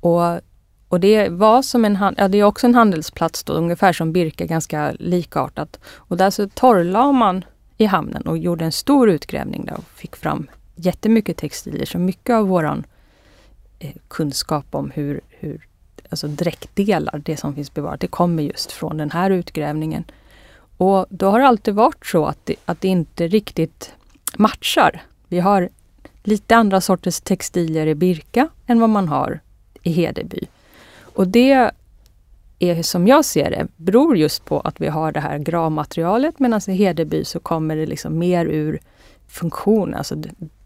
[0.00, 0.40] Och,
[0.88, 4.46] och det var som en, ja, det är också en handelsplats då, ungefär som Birka,
[4.46, 5.80] ganska likartat.
[5.86, 7.44] Och där så torrlade man
[7.76, 11.86] i hamnen och gjorde en stor utgrävning där och fick fram jättemycket textilier.
[11.86, 12.93] Så mycket av våran eh,
[13.78, 15.66] Eh, kunskap om hur, hur
[16.10, 20.04] alltså dräktdelar, det som finns bevarat, det kommer just från den här utgrävningen.
[20.76, 23.94] Och då har det alltid varit så att det, att det inte riktigt
[24.36, 25.02] matchar.
[25.28, 25.68] Vi har
[26.22, 29.40] lite andra sorters textilier i Birka än vad man har
[29.82, 30.40] i Hedeby.
[31.00, 31.70] Och det
[32.58, 36.60] är som jag ser det, beror just på att vi har det här gravmaterialet medan
[36.68, 38.80] i Hedeby så kommer det liksom mer ur
[39.28, 40.16] funktion, alltså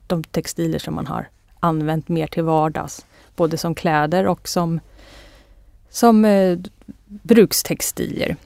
[0.07, 1.29] de textilier som man har
[1.61, 3.07] använt mer till vardags.
[3.37, 4.81] Både som kläder och som,
[5.91, 6.59] som eh,
[7.05, 8.37] brukstextilier.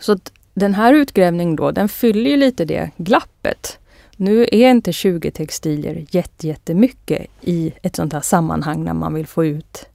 [0.00, 3.78] Så att den här utgrävningen då, den fyller lite det glappet
[4.16, 6.04] nu är inte 20 textilier
[6.40, 9.86] jättemycket i ett sånt här sammanhang när man vill få ut,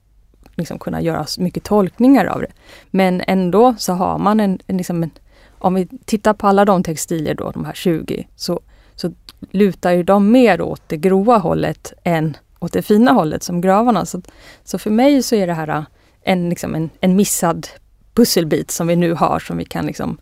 [0.54, 2.52] liksom kunna göra mycket tolkningar av det.
[2.90, 5.10] Men ändå så har man en, en, liksom en
[5.58, 8.60] om vi tittar på alla de textilier då, de här 20, så,
[9.00, 9.12] så
[9.50, 14.06] lutar ju de mer åt det grova hållet än åt det fina hållet som gravarna.
[14.06, 14.22] Så,
[14.64, 15.84] så för mig så är det här
[16.22, 17.68] en, liksom en, en missad
[18.14, 20.18] pusselbit som vi nu har som vi kan liksom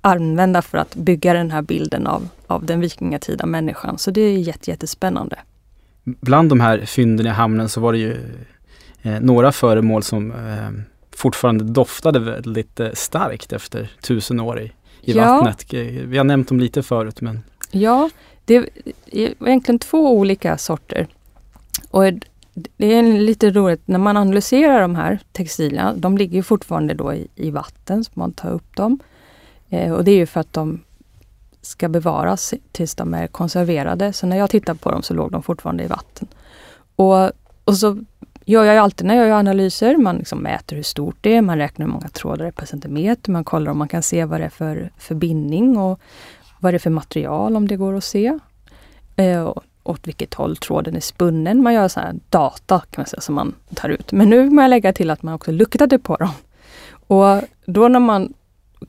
[0.00, 3.98] använda för att bygga den här bilden av, av den vikingatida människan.
[3.98, 5.38] Så det är jättespännande.
[6.04, 8.16] Bland de här fynden i hamnen så var det ju
[9.02, 10.70] eh, några föremål som eh,
[11.16, 15.24] fortfarande doftade väldigt eh, starkt efter tusen år i, i ja.
[15.24, 15.72] vattnet.
[16.04, 18.10] Vi har nämnt dem lite förut men Ja,
[18.44, 18.68] det är
[19.10, 21.06] egentligen två olika sorter.
[21.90, 22.04] Och
[22.76, 25.94] det är lite roligt när man analyserar de här textilierna.
[25.94, 28.98] De ligger fortfarande då i, i vatten, så man tar upp dem.
[29.68, 30.80] Eh, och det är ju för att de
[31.62, 34.12] ska bevaras tills de är konserverade.
[34.12, 36.28] Så när jag tittar på dem så låg de fortfarande i vatten.
[36.96, 37.30] Och,
[37.64, 37.98] och så
[38.44, 39.96] gör jag alltid när jag gör analyser.
[39.96, 42.66] Man liksom mäter hur stort det är, man räknar hur många trådar det är per
[42.66, 43.32] centimeter.
[43.32, 46.00] Man kollar om man kan se vad det är för, för bindning och
[46.60, 48.38] vad är det för material om det går att se.
[49.16, 51.62] Eh, åt vilket håll tråden är spunnen.
[51.62, 54.12] Man gör så här data kan man säga som man tar ut.
[54.12, 56.32] Men nu må jag lägga till att man också luktade på dem.
[56.90, 58.32] Och då när man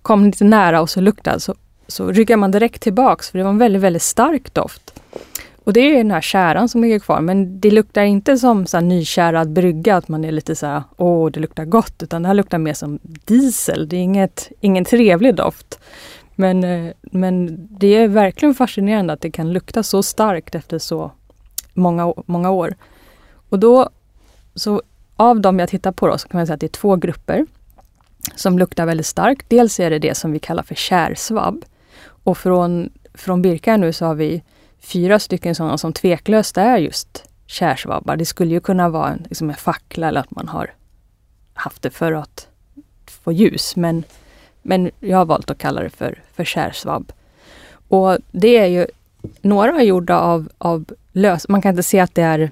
[0.02, 1.56] kom lite nära och så luktade så,
[1.88, 5.02] så ryggar man direkt tillbaks för det var en väldigt, väldigt stark doft.
[5.64, 8.78] Och det är den här käran som ligger kvar men det luktar inte som så
[8.78, 12.28] här nykärad brygga att man är lite så här, åh det luktar gott, utan det
[12.28, 13.90] här luktar mer som diesel.
[13.90, 15.80] Det är inget, ingen trevlig doft.
[16.40, 21.12] Men, eh, men det är verkligen fascinerande att det kan lukta så starkt efter så
[21.74, 22.76] många, många år.
[23.50, 23.90] Och då,
[24.56, 24.82] så
[25.16, 27.46] av de jag tittar på då, så kan man säga att det är två grupper
[28.36, 29.46] som luktar väldigt starkt.
[29.50, 31.66] Dels är det det som vi kallar för kärsvabb.
[32.24, 34.44] Och från, från Birka nu så har vi
[34.80, 38.16] fyra stycken sådana som tveklöst är just kärsvabbar.
[38.18, 40.74] Det skulle ju kunna vara en, liksom en fackla eller att man har
[41.54, 42.48] haft det för att
[43.06, 43.76] få ljus.
[43.76, 44.04] Men
[44.62, 47.12] men jag har valt att kalla det för, för kärsvabb.
[47.90, 48.88] Och det är ju,
[49.42, 52.52] några är gjorda av, av lös, man kan inte se att det är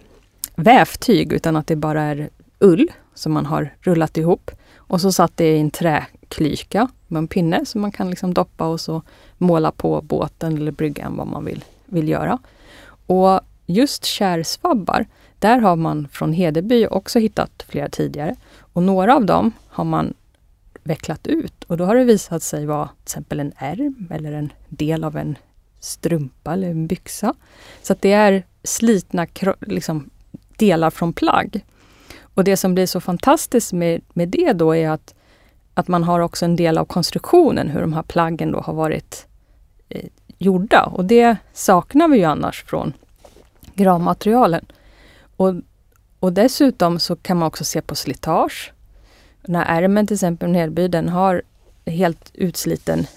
[0.55, 4.51] vävtyg utan att det bara är ull som man har rullat ihop.
[4.75, 8.67] Och så satt det i en träklyka med en pinne som man kan liksom doppa
[8.67, 9.01] och så
[9.37, 12.39] måla på båten eller bryggan vad man vill, vill göra.
[13.05, 15.05] Och just kärsvabbar,
[15.39, 18.35] där har man från Hedeby också hittat flera tidigare.
[18.59, 20.13] Och några av dem har man
[20.87, 21.63] vecklat ut.
[21.63, 25.17] Och då har det visat sig vara till exempel en ärm eller en del av
[25.17, 25.37] en
[25.79, 27.33] strumpa eller en byxa.
[27.81, 29.27] Så att det är slitna
[29.61, 30.09] liksom,
[30.57, 31.65] delar från plagg.
[32.21, 35.15] Och det som blir så fantastiskt med, med det då är att,
[35.73, 39.27] att man har också en del av konstruktionen, hur de här plaggen då har varit
[39.89, 40.83] eh, gjorda.
[40.83, 42.93] Och det saknar vi ju annars från
[43.75, 44.65] gravmaterialen.
[45.37, 45.53] Och,
[46.19, 48.73] och dessutom så kan man också se på slitage.
[49.47, 51.41] Den här ärmen till exempel, Nedby, den har
[51.85, 53.07] helt utsliten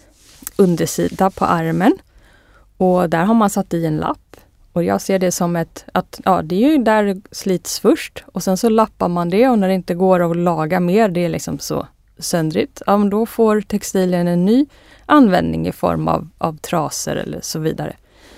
[0.57, 1.99] undersida på armen.
[2.77, 4.37] Och där har man satt i en lapp.
[4.73, 8.25] Och jag ser det som ett, att ja, det är ju där det slits först
[8.27, 11.25] och sen så lappar man det och när det inte går att laga mer, det
[11.25, 11.87] är liksom så
[12.19, 14.67] söndrigt, ja men då får textilien en ny
[15.07, 17.97] användning i form av, av trasor eller så vidare.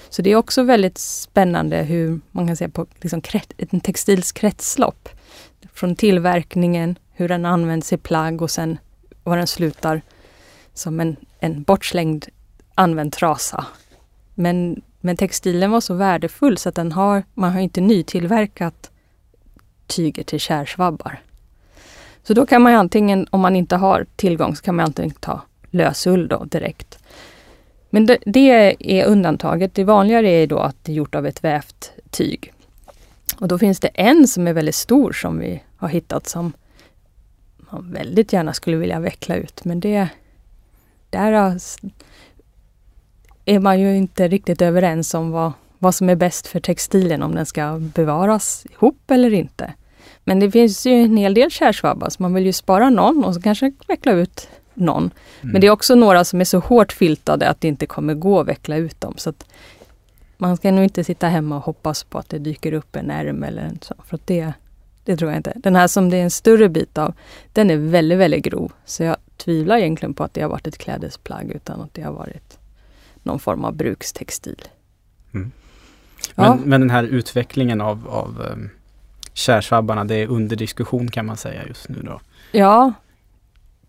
[0.09, 3.23] Så det är också väldigt spännande hur man kan se på liksom
[3.57, 5.09] en textils kretslopp.
[5.75, 8.79] Från tillverkningen hur den används i plagg och sen
[9.23, 10.03] var den slutar
[10.75, 12.27] som en, en bortslängd
[12.75, 13.67] använd trasa.
[14.35, 18.91] Men, men textilen var så värdefull så att den har, man har inte nytillverkat
[19.87, 21.21] tyger till kärsvabbar.
[22.23, 25.41] Så då kan man antingen, om man inte har tillgång, så kan man antingen ta
[25.71, 26.99] lösull då direkt.
[27.91, 29.75] Men det, det är undantaget.
[29.75, 32.53] Det vanligare är då att det är gjort av ett vävt tyg.
[33.39, 36.53] Och då finns det en som är väldigt stor som vi har hittat som
[37.73, 39.65] man väldigt gärna skulle vilja veckla ut.
[39.65, 40.09] Men det,
[41.11, 41.59] där
[43.45, 47.35] är man ju inte riktigt överens om vad, vad som är bäst för textilen, om
[47.35, 49.73] den ska bevaras ihop eller inte.
[50.25, 53.35] Men det finns ju en hel del kärsvabbar, så man vill ju spara någon och
[53.35, 55.03] så kanske veckla ut någon.
[55.03, 55.53] Mm.
[55.53, 58.41] Men det är också några som är så hårt filtade att det inte kommer gå
[58.41, 59.15] att veckla ut dem.
[59.17, 59.33] Så
[60.37, 63.43] man ska nog inte sitta hemma och hoppas på att det dyker upp en ärm
[63.43, 64.53] eller en så, för att det,
[65.05, 65.53] det tror jag inte.
[65.57, 67.15] Den här som det är en större bit av,
[67.53, 68.73] den är väldigt, väldigt grov.
[68.85, 72.13] Så jag tvivlar egentligen på att det har varit ett klädesplagg utan att det har
[72.13, 72.59] varit
[73.23, 74.63] någon form av brukstextil.
[75.35, 75.53] Mm.
[76.35, 76.59] Men, ja.
[76.65, 78.71] men den här utvecklingen av, av um,
[79.33, 82.21] kärsvabbarna, det är under diskussion kan man säga just nu då?
[82.53, 82.93] Ja,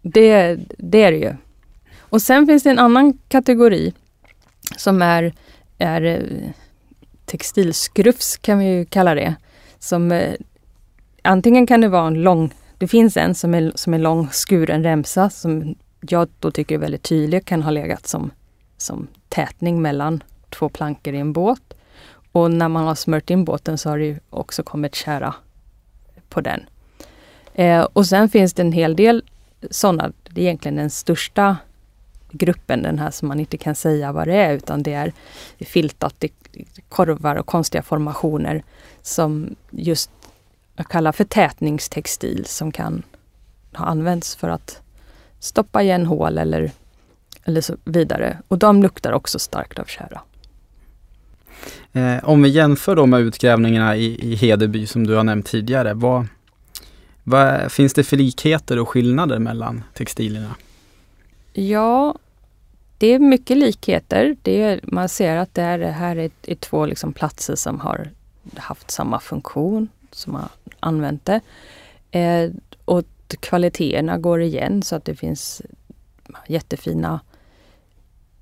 [0.02, 1.34] det, det är det ju.
[2.00, 3.94] Och sen finns det en annan kategori
[4.78, 5.34] som är,
[5.78, 6.50] är eh,
[7.26, 9.36] textilskrufs kan vi ju kalla det.
[9.80, 10.34] Som eh,
[11.24, 14.84] antingen kan det vara en lång, det finns en som är, som är lång skuren
[14.84, 15.76] remsa som
[16.10, 18.32] jag då tycker är väldigt tydlig, kan ha legat som,
[18.78, 21.74] som tätning mellan två plankor i en båt.
[22.32, 25.36] Och när man har smört in båten så har det också kommit kära
[26.30, 26.66] på den.
[27.54, 29.24] Eh, och sen finns det en hel del
[29.72, 31.58] sådana, det är egentligen den största
[32.32, 35.14] gruppen, den här som man inte kan säga vad det är, utan det är
[35.60, 36.32] filtat i
[36.90, 38.64] korvar och konstiga formationer
[39.02, 40.10] som just
[40.76, 43.04] jag kallar för tätningstextil som kan
[43.74, 44.82] ha använts för att
[45.40, 46.72] stoppa igen hål eller
[47.44, 48.38] eller så vidare.
[48.48, 50.22] Och de luktar också starkt av tjära.
[51.94, 55.94] Eh, om vi jämför då med utgrävningarna i, i Hedeby som du har nämnt tidigare.
[55.94, 56.28] Vad,
[57.24, 60.56] vad, finns det för likheter och skillnader mellan textilierna?
[61.54, 62.16] Ja,
[62.98, 64.36] det är mycket likheter.
[64.42, 67.80] Det är, man ser att det här, det här är, är två liksom platser som
[67.80, 68.10] har
[68.56, 70.50] haft samma funktion, som har
[70.84, 71.42] använt det.
[72.12, 72.52] Eh,
[72.86, 73.04] och
[73.40, 75.62] kvaliteterna går igen så att det finns
[76.48, 77.20] jättefina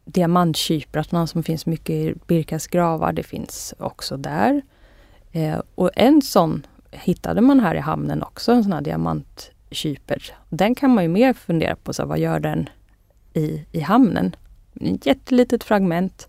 [0.05, 3.13] diamantkypratna som finns mycket i Birkas gravar.
[3.13, 4.61] Det finns också där.
[5.31, 10.35] Eh, och en sån hittade man här i hamnen också, en sån här diamantkyper.
[10.49, 12.69] Den kan man ju mer fundera på, så vad gör den
[13.33, 14.35] i, i hamnen?
[14.81, 16.27] Ett jättelitet fragment.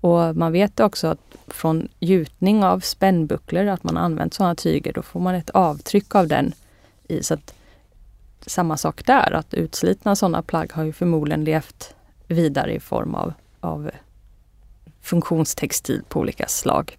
[0.00, 5.02] Och man vet också att från gjutning av spännbucklor, att man använt sådana tyger, då
[5.02, 6.52] får man ett avtryck av den
[7.08, 7.22] i.
[7.22, 7.54] Så att,
[8.46, 11.94] samma sak där, att utslitna sådana plagg har ju förmodligen levt
[12.26, 13.90] vidare i form av, av
[15.02, 16.98] funktionstextil på olika slag.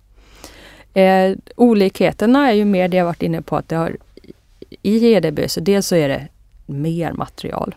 [0.94, 3.98] Eh, olikheterna är ju mer det jag varit inne på att det har
[4.82, 6.28] i Hedeby, så dels så är det
[6.66, 7.76] mer material.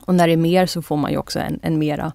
[0.00, 2.12] Och när det är mer så får man ju också en, en mera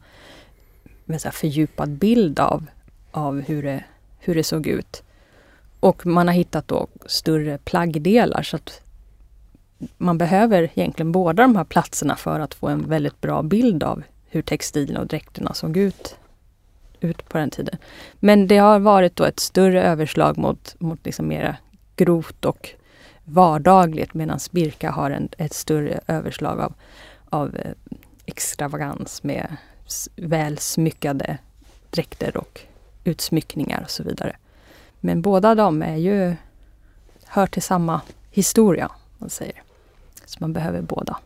[1.19, 2.65] säga, fördjupad bild av,
[3.11, 3.83] av hur, det,
[4.19, 5.03] hur det såg ut.
[5.79, 8.81] Och man har hittat då större plaggdelar så att
[9.97, 14.03] man behöver egentligen båda de här platserna för att få en väldigt bra bild av
[14.29, 16.15] hur textilen och dräkterna såg ut,
[16.99, 17.77] ut på den tiden.
[18.19, 21.57] Men det har varit då ett större överslag mot, mot liksom mera
[21.95, 22.69] grovt och
[23.23, 26.73] vardagligt medan Birka har en, ett större överslag av,
[27.29, 27.71] av eh,
[28.25, 29.57] extravagans med
[30.15, 31.37] väl smyckade
[31.89, 32.61] dräkter och
[33.03, 34.35] utsmyckningar och så vidare.
[34.99, 36.35] Men båda de är ju,
[37.25, 39.63] hör till samma historia, man säger.
[40.25, 41.17] Så man behöver båda.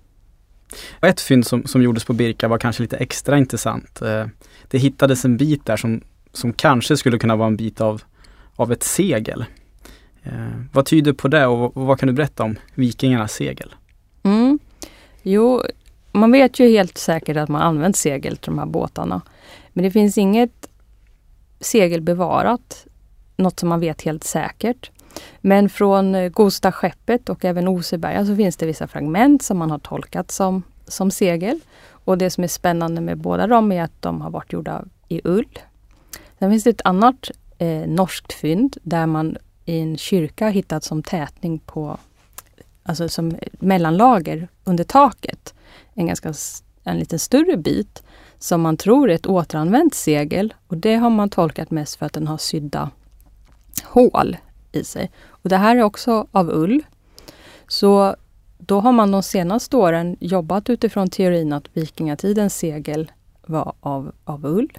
[1.01, 4.01] Ett fynd som, som gjordes på Birka var kanske lite extra intressant.
[4.01, 4.26] Eh,
[4.68, 6.01] det hittades en bit där som,
[6.34, 8.01] som kanske skulle kunna vara en bit av,
[8.55, 9.45] av ett segel.
[10.24, 10.32] Eh,
[10.74, 13.76] vad tyder på det och vad kan du berätta om vikingarnas segel?
[14.24, 14.59] Mm.
[15.22, 15.64] Jo,
[16.12, 19.22] man vet ju helt säkert att man använt segel till de här båtarna.
[19.74, 20.70] Men det finns inget
[21.59, 22.86] segel bevarat,
[23.36, 24.91] något som man vet helt säkert.
[25.41, 29.80] Men från eh, Gosta-skeppet och även Oseberga så finns det vissa fragment som man har
[29.80, 31.59] tolkat som, som segel.
[32.05, 35.22] Och det som är spännande med båda dem är att de har varit gjorda i
[35.24, 35.59] ull.
[36.39, 41.03] Sen finns det ett annat eh, norskt fynd där man i en kyrka hittat som
[41.03, 41.97] tätning på,
[42.84, 45.53] alltså som mellanlager under taket,
[46.02, 46.34] en ganska
[46.84, 48.04] en lite större bit
[48.39, 50.54] som man tror är ett återanvänt segel.
[50.68, 52.91] Och det har man tolkat mest för att den har sydda
[53.84, 54.38] hål
[54.72, 55.12] i sig.
[55.28, 56.84] Och det här är också av ull.
[57.68, 58.16] Så
[58.58, 64.45] då har man de senaste åren jobbat utifrån teorin att vikingatidens segel var av, av
[64.45, 64.70] ull.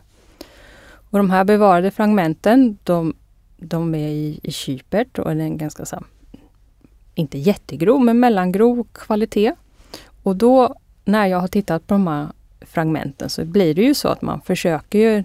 [1.10, 3.14] Och de här bevarade fragmenten, de,
[3.56, 6.04] de är i, i kypert och är en ganska så
[7.14, 9.54] inte jättegrov, men mellangrov kvalitet.
[10.22, 12.28] Och då när jag har tittat på de här
[12.60, 15.24] fragmenten så blir det ju så att man försöker ju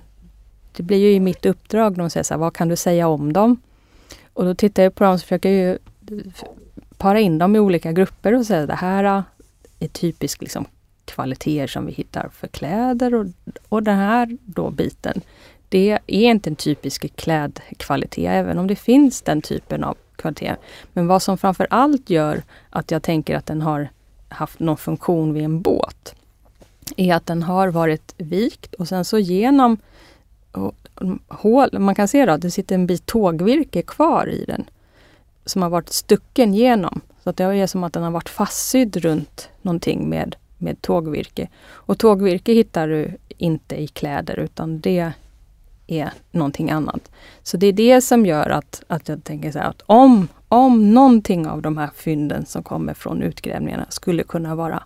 [0.71, 3.34] Det blir ju i mitt uppdrag, de säger så här, vad kan du säga om
[3.34, 3.61] dem?
[4.34, 5.78] Och då tittar jag på dem och försöker jag
[6.97, 9.23] para in dem i olika grupper och säga det här
[9.80, 10.65] är typisk liksom,
[11.05, 13.25] kvaliteter som vi hittar för kläder och,
[13.69, 15.21] och den här då biten,
[15.69, 20.55] det är inte en typisk klädkvalitet, även om det finns den typen av kvalitet.
[20.93, 23.89] Men vad som framför allt gör att jag tänker att den har
[24.30, 26.15] haft någon funktion vid en båt,
[26.97, 29.78] är att den har varit vikt och sen så genom
[31.01, 34.69] mm, hål, man kan se att det sitter en bit tågvirke kvar i den.
[35.45, 37.01] Som har varit stucken genom.
[37.23, 41.49] Så att det är som att den har varit fastsydd runt någonting med, med tågvirke.
[41.69, 45.11] Och tågvirke hittar du inte i kläder utan det
[45.88, 47.11] är någonting annat.
[47.43, 50.93] Så det är det som gör att, att jag tänker så här att om, om
[50.93, 54.83] någonting av de här fynden som kommer från utgrävningarna skulle kunna vara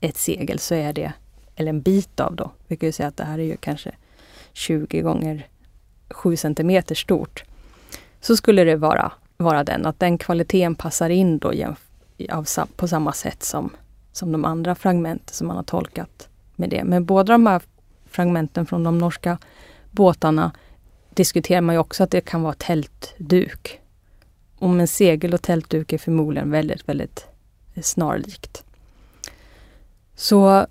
[0.00, 1.12] ett segel så är det,
[1.56, 3.92] eller en bit av då, vi kan ju säga att det här är ju kanske
[4.52, 5.46] 20 gånger
[6.10, 7.44] 7 centimeter stort.
[8.20, 11.52] Så skulle det vara, vara den, att den kvaliteten passar in då
[12.76, 13.70] på samma sätt som,
[14.12, 16.84] som de andra fragmenten som man har tolkat med det.
[16.84, 17.62] Men båda de här
[18.06, 19.38] fragmenten från de norska
[19.90, 20.52] båtarna
[21.14, 23.81] diskuterar man ju också att det kan vara tältduk.
[24.62, 27.26] Och med segel och tältduk är förmodligen väldigt, väldigt
[27.82, 28.64] snarlikt.
[30.14, 30.66] Så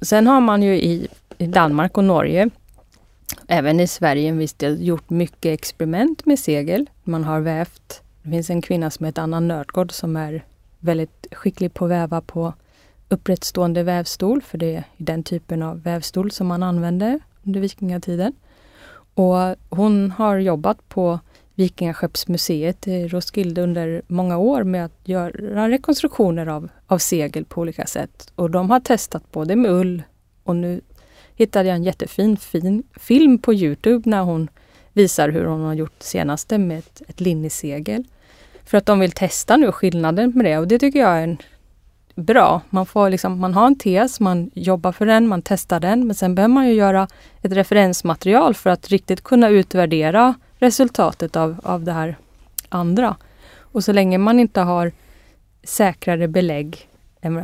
[0.00, 1.08] Sen har man ju i
[1.38, 2.50] i Danmark och Norge,
[3.48, 6.90] även i Sverige en viss del, gjort mycket experiment med segel.
[7.04, 10.44] Man har vävt, det finns en kvinna som heter Anna Nörtgård som är
[10.78, 12.54] väldigt skicklig på att väva på
[13.08, 18.32] upprättstående vävstol, för det är den typen av vävstol som man använde under vikingatiden.
[19.14, 21.20] Och hon har jobbat på
[21.58, 27.86] Vikingaskeppsmuseet i Roskilde under många år med att göra rekonstruktioner av, av segel på olika
[27.86, 28.32] sätt.
[28.34, 30.02] Och de har testat både med ull
[30.44, 30.80] och nu
[31.34, 34.48] hittade jag en jättefin fin film på Youtube när hon
[34.92, 38.04] visar hur hon har gjort senaste med ett, ett linnesegel.
[38.64, 41.38] För att de vill testa nu skillnaden med det och det tycker jag är en,
[42.14, 42.60] bra.
[42.70, 46.14] Man, får liksom, man har en tes, man jobbar för den, man testar den men
[46.14, 47.08] sen behöver man ju göra
[47.42, 52.16] ett referensmaterial för att riktigt kunna utvärdera resultatet av, av det här
[52.68, 53.16] andra.
[53.58, 54.92] Och så länge man inte har
[55.62, 56.88] säkrare belägg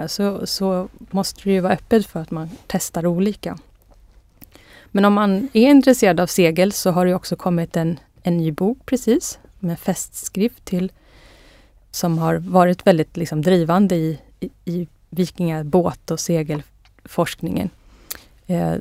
[0.08, 3.58] så, så måste det ju vara öppet för att man testar olika.
[4.86, 8.52] Men om man är intresserad av segel så har det också kommit en, en ny
[8.52, 10.92] bok precis med festskrift till
[11.90, 17.70] som har varit väldigt liksom, drivande i, i, i vikingabåt och segelforskningen.
[18.46, 18.74] Eh,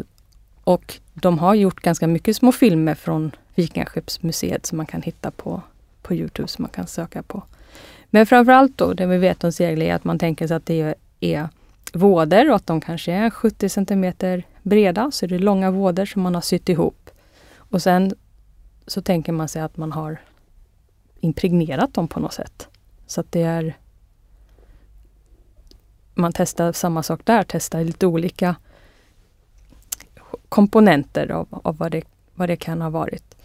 [0.63, 5.62] och de har gjort ganska mycket små filmer från Vikingaskeppsmuseet som man kan hitta på,
[6.01, 7.43] på Youtube som man kan söka på.
[8.06, 10.95] Men framförallt då, det vi vet om segel är att man tänker sig att det
[11.20, 11.49] är
[11.93, 15.12] våder och att de kanske är 70 centimeter breda.
[15.12, 17.10] Så det är långa våder som man har sytt ihop.
[17.56, 18.14] Och sen
[18.88, 20.18] så tänker man sig att man har
[21.20, 22.68] impregnerat dem på något sätt.
[23.08, 23.78] Så att det är
[26.14, 28.56] man testar samma sak där, testar lite olika
[30.49, 32.04] komponenter av, av vad, det,
[32.36, 33.36] vad det kan ha varit.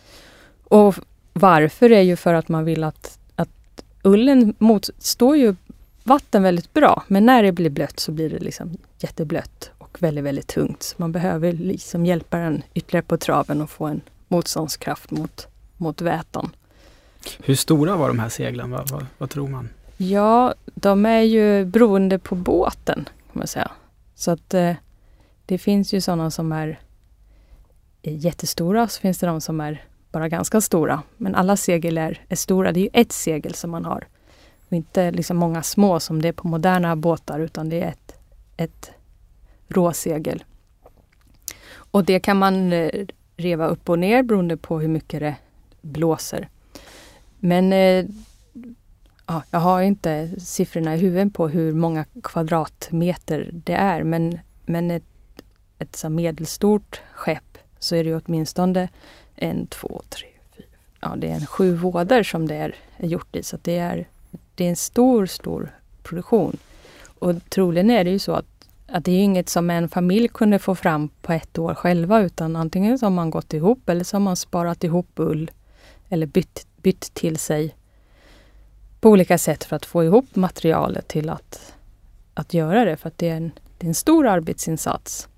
[0.68, 0.94] Och
[1.32, 5.54] varför är ju för att man vill att, att ullen motstår ju
[6.04, 7.02] vatten väldigt bra.
[7.08, 10.82] Men när det blir blött så blir det liksom jätteblött och väldigt, väldigt tungt.
[10.82, 15.46] Så man behöver liksom hjälpa den ytterligare på traven och få en motståndskraft mot,
[15.76, 16.50] mot vätan.
[17.42, 18.70] Hur stora var de här seglen?
[18.70, 19.68] Vad, vad, vad, tror man?
[19.96, 23.70] Ja, de är ju beroende på båten kan man säga.
[24.14, 24.74] Så att eh,
[25.46, 26.80] det finns ju sådana som är
[28.02, 31.02] jättestora, så finns det de som är bara ganska stora.
[31.16, 32.72] Men alla segel är, är stora.
[32.72, 34.06] Det är ju ett segel som man har.
[34.66, 38.14] Och inte liksom många små som det är på moderna båtar utan det är ett,
[38.56, 38.90] ett
[39.68, 40.44] råsegel.
[41.74, 43.06] Och det kan man eh,
[43.36, 45.34] reva upp och ner beroende på hur mycket det
[45.80, 46.48] blåser.
[47.38, 48.04] Men eh,
[49.26, 54.90] ja, jag har inte siffrorna i huvudet på hur många kvadratmeter det är men, men
[54.90, 55.04] ett,
[55.78, 58.88] ett så medelstort skepp så är det åtminstone
[59.38, 60.66] en, två, tre, fyra,
[61.00, 63.42] ja det är en sju vådor som det är, är gjort i.
[63.42, 64.08] Så det är,
[64.54, 66.56] det är en stor, stor produktion.
[67.18, 70.58] Och troligen är det ju så att, att det är inget som en familj kunde
[70.58, 74.16] få fram på ett år själva utan antingen så har man gått ihop eller så
[74.16, 75.50] har man sparat ihop ull
[76.08, 77.74] eller bytt, bytt till sig
[79.00, 81.74] på olika sätt för att få ihop materialet till att,
[82.34, 82.96] att göra det.
[82.96, 85.28] För att det är en, det är en stor arbetsinsats.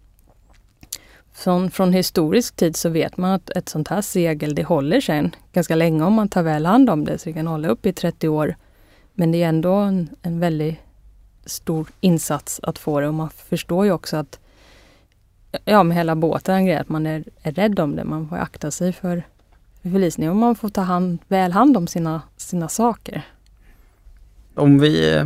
[1.40, 5.34] Från, från historisk tid så vet man att ett sånt här segel det håller sen
[5.52, 7.18] ganska länge om man tar väl hand om det.
[7.18, 8.56] Så det kan hålla upp i 30 år.
[9.14, 10.78] Men det är ändå en, en väldigt
[11.44, 14.38] stor insats att få det och man förstår ju också att
[15.64, 18.04] ja, med hela båten grej att man är, är rädd om det.
[18.04, 19.22] Man får akta sig för
[19.82, 23.22] förlisning och man får ta hand, väl hand om sina, sina saker.
[24.54, 25.24] Om vi eh,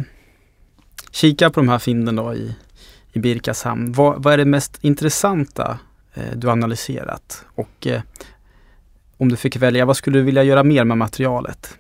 [1.11, 2.57] kikar på de här fynden då i,
[3.13, 3.93] i Birkas hamn.
[3.93, 5.79] Vad, vad är det mest intressanta
[6.15, 7.45] Eh, du analyserat?
[7.55, 8.03] Och eh,
[9.17, 11.79] om du fick välja, vad skulle du vilja göra mer med materialet?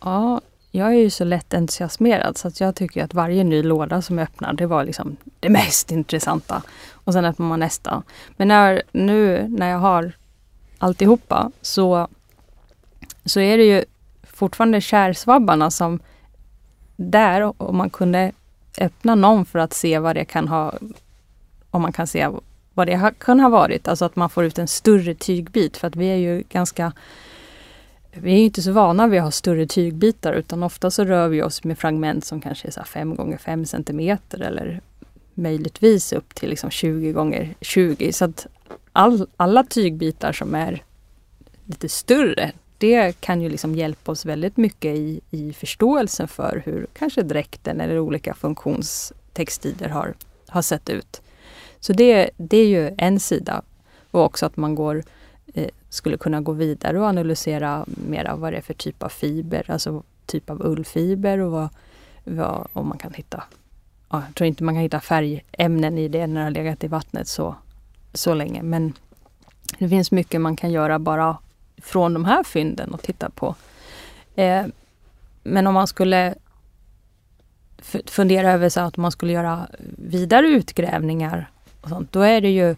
[0.00, 4.02] Ja, jag är ju så lätt entusiasmerad så att jag tycker att varje ny låda
[4.02, 6.62] som jag öppnar, det var liksom det mest intressanta.
[6.92, 8.02] Och sen öppnar man nästa.
[8.36, 10.12] Men när, nu när jag har
[10.78, 12.08] alltihopa så,
[13.24, 13.84] så är det ju
[14.22, 16.00] fortfarande kärsvabbarna som
[16.96, 18.32] där, om man kunde
[18.80, 20.72] öppna någon för att se vad det kan ha,
[21.70, 22.28] om man kan se
[22.74, 25.96] vad det kan ha varit, alltså att man får ut en större tygbit för att
[25.96, 26.92] vi är ju ganska
[28.16, 31.42] vi är inte så vana vid att ha större tygbitar utan ofta så rör vi
[31.42, 34.80] oss med fragment som kanske är 5 gånger 5 centimeter eller
[35.34, 38.46] möjligtvis upp till liksom 20 gånger 20 så att
[38.92, 40.82] all, alla tygbitar som är
[41.64, 46.86] lite större, det kan ju liksom hjälpa oss väldigt mycket i, i förståelsen för hur
[46.94, 50.14] kanske dräkten eller olika funktionstextiler har,
[50.48, 51.22] har sett ut.
[51.84, 53.62] Så det, det är ju en sida.
[54.10, 55.02] Och också att man går,
[55.54, 59.70] eh, skulle kunna gå vidare och analysera mera vad det är för typ av fiber,
[59.70, 61.68] alltså typ av ullfiber och vad,
[62.24, 63.42] vad om man kan hitta
[64.10, 66.88] ja, jag tror inte man kan hitta färgämnen i det när det har legat i
[66.88, 67.54] vattnet så,
[68.12, 68.62] så länge.
[68.62, 68.92] Men
[69.78, 71.38] det finns mycket man kan göra bara
[71.82, 73.54] från de här fynden och titta på.
[74.34, 74.66] Eh,
[75.42, 76.34] men om man skulle
[78.06, 79.68] fundera över så att man skulle göra
[79.98, 81.50] vidare utgrävningar
[81.84, 82.76] och sånt, då är det ju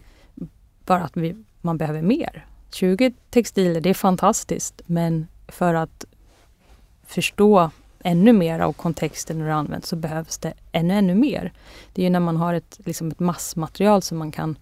[0.85, 2.45] bara att vi, man behöver mer.
[2.71, 6.05] 20 textiler, det är fantastiskt, men för att
[7.05, 7.71] förstå
[8.03, 11.53] ännu mer av kontexten hur det används så behövs det ännu, ännu mer.
[11.93, 14.57] Det är ju när man har ett, liksom ett massmaterial som man kan,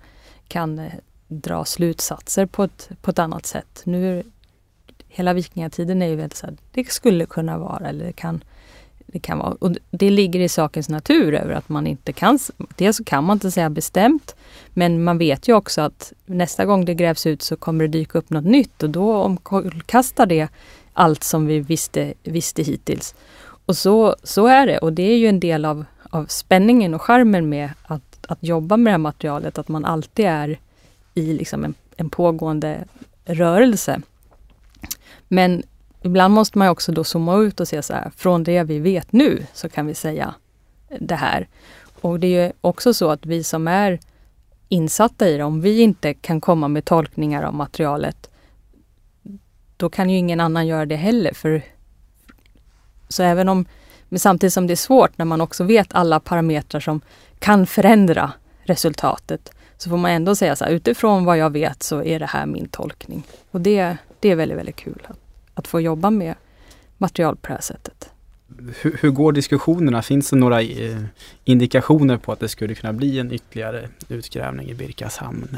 [0.48, 0.94] kan eh,
[1.28, 3.82] dra slutsatser på ett, på ett annat sätt.
[3.84, 4.24] Nu
[5.16, 8.44] Hela vikingatiden är ju väldigt så här, det skulle kunna vara eller det kan,
[9.06, 9.56] det kan vara.
[9.60, 12.40] Och det ligger i sakens natur över att man inte kan,
[12.76, 14.36] dels så kan man inte säga bestämt,
[14.74, 18.18] men man vet ju också att nästa gång det grävs ut så kommer det dyka
[18.18, 20.48] upp något nytt och då omkullkastar det
[20.94, 23.16] allt som vi visste, visste hittills.
[23.66, 27.02] Och så, så är det och det är ju en del av, av spänningen och
[27.02, 30.60] charmen med att, att jobba med det här materialet, att man alltid är
[31.14, 32.86] i liksom en, en pågående
[33.26, 34.02] rörelse.
[35.28, 35.64] Men
[36.06, 39.12] ibland måste man också då zooma ut och se så här, från det vi vet
[39.12, 40.36] nu så kan vi säga
[41.00, 41.48] det här.
[42.02, 44.00] Och det är ju också så att vi som är
[44.70, 48.30] insatta i det, om vi inte kan komma med tolkningar av materialet,
[49.78, 51.34] då kan ju ingen annan göra det heller.
[51.34, 51.62] För,
[53.08, 53.66] så även om,
[54.10, 57.02] men samtidigt som det är svårt när man också vet alla parametrar som
[57.40, 58.32] kan förändra
[58.64, 62.26] resultatet, så får man ändå säga så här, utifrån vad jag vet så är det
[62.26, 63.24] här min tolkning.
[63.52, 65.08] Och det, det är väldigt, väldigt kul
[65.56, 66.36] att, få jobba med
[66.98, 68.10] material på det här sättet.
[68.82, 70.02] Hur, hur, går diskussionerna?
[70.02, 71.02] Finns det några eh,
[71.44, 75.58] indikationer på att det skulle kunna bli en ytterligare utgrävning i Birkas hamn?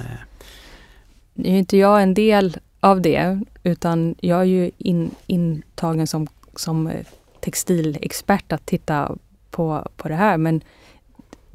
[1.33, 6.27] Nu är inte jag en del av det, utan jag är ju in, intagen som,
[6.55, 6.91] som
[7.39, 9.17] textilexpert att titta
[9.51, 10.37] på, på det här.
[10.37, 10.61] Men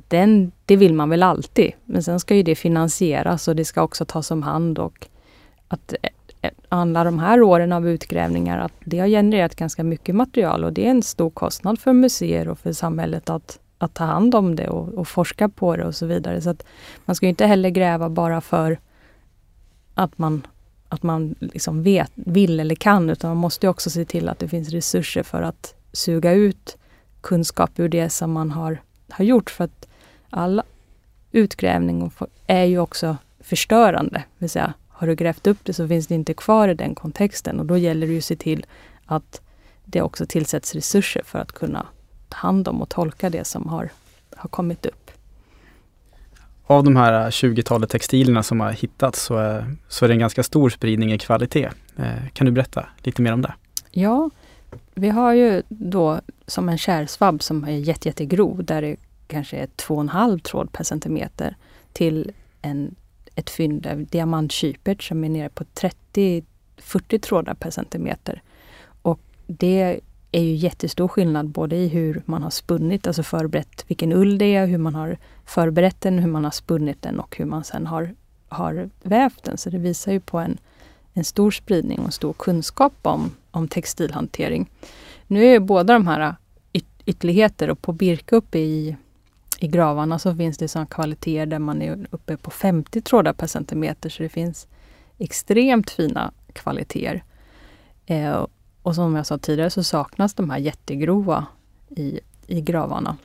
[0.09, 1.73] den, det vill man väl alltid.
[1.85, 5.07] Men sen ska ju det finansieras och det ska också tas om hand och
[5.69, 6.11] att eh,
[6.69, 10.87] alla de här åren av utgrävningar, att det har genererat ganska mycket material och det
[10.87, 14.69] är en stor kostnad för museer och för samhället att, att ta hand om det
[14.69, 16.41] och, och forska på det och så vidare.
[16.41, 16.67] Så att
[17.05, 18.79] man ska inte heller gräva bara för
[19.95, 20.47] att man,
[20.89, 24.49] att man liksom vet, vill eller kan, utan man måste också se till att det
[24.49, 26.77] finns resurser för att suga ut
[27.21, 29.51] kunskap ur det som man har, har gjort.
[29.51, 29.89] För att
[30.31, 30.63] all
[31.33, 32.13] utgrävning
[32.47, 34.23] är ju också förstörande.
[34.39, 37.61] Vill säga, har du grävt upp det så finns det inte kvar i den kontexten
[37.61, 38.67] och då gäller det ju att se till
[39.07, 39.41] att
[39.85, 41.87] det också tillsätts resurser för att kunna
[42.29, 43.91] ta hand om och tolka det som har,
[44.37, 45.11] har kommit upp.
[46.67, 50.43] Av de här 20-talet textilerna som har hittats så är, så är det en ganska
[50.43, 51.71] stor spridning i kvalitet.
[51.97, 53.55] Eh, kan du berätta lite mer om det?
[53.91, 54.31] Ja,
[54.95, 58.97] vi har ju då som en kärsvabb som är jätte, jättegrov där det
[59.27, 61.57] kanske är 2,5 tråd per centimeter
[61.93, 62.95] till en,
[63.35, 66.43] ett fynd av diamantkypert som är nere på 30-40
[67.23, 68.43] trådar per centimeter.
[69.03, 70.01] Och det
[70.33, 74.55] är ju jättestor skillnad både i hur man har spunnit, alltså förberett vilken ull det
[74.55, 75.17] är, hur man har
[75.47, 78.15] förberett den, hur man har spunnit den och hur man sen har,
[78.49, 79.59] har vävt den.
[79.59, 80.59] Så det visar ju på en,
[81.13, 84.71] en stor spridning och stor kunskap om, om textilhantering.
[85.27, 86.35] Nu är båda de här
[87.05, 88.97] ytterligheter och på Birka uppe i
[89.63, 93.47] i gravarna så finns det sådana kvaliteter där man är uppe på 50 trådar per
[93.47, 94.67] centimeter så det finns
[95.19, 97.25] extremt fina kvaliteter.
[98.07, 98.47] Eh,
[98.83, 101.47] och som jag sa tidigare så saknas de här jättegrova
[101.89, 103.17] i, i gravarna.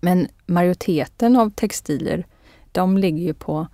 [0.00, 2.26] Men majoriteten av textilier
[2.72, 3.66] de ligger ju på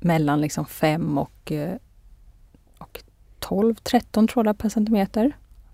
[0.00, 1.76] mellan liksom 5 och, eh,
[2.78, 3.02] och
[3.40, 5.32] 12-13 trådar per centimeter.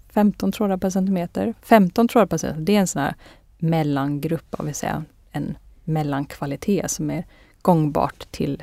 [0.08, 1.54] 15 trådar per centimeter.
[1.62, 3.14] 15 trådar per centimeter, det är en sån här
[3.58, 7.24] mellangrupp, av säga, en mellankvalitet som är
[7.62, 8.62] gångbart till,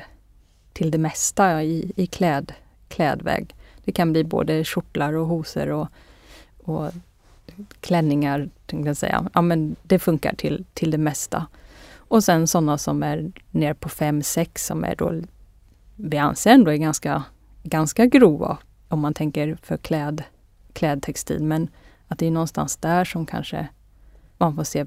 [0.72, 2.52] till det mesta i, i kläd,
[2.88, 3.54] klädväg.
[3.84, 5.88] Det kan bli både kjortlar och hosor och,
[6.58, 6.92] och
[7.80, 9.30] klänningar, tänkte jag säga.
[9.34, 11.46] Ja, men det funkar till, till det mesta.
[11.96, 15.22] Och sen sådana som är ner på 5-6 som är då,
[15.96, 17.22] vi anser ändå är ganska,
[17.62, 20.22] ganska grova om man tänker för kläd,
[20.72, 21.42] klädtextil.
[21.42, 21.68] Men
[22.08, 23.68] att det är någonstans där som kanske
[24.38, 24.86] man får se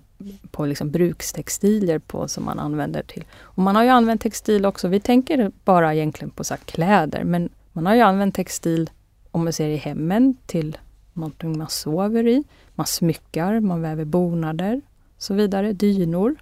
[0.52, 3.24] på liksom brukstextilier på som man använder till.
[3.42, 4.88] Och man har ju använt textil också.
[4.88, 8.90] Vi tänker bara egentligen på så kläder, men man har ju använt textil
[9.32, 10.78] om man ser i hemmen till
[11.14, 12.44] någonting man sover i.
[12.76, 14.82] Man smyckar, man väver bonader
[15.16, 15.74] och så vidare.
[15.74, 16.36] Dynor,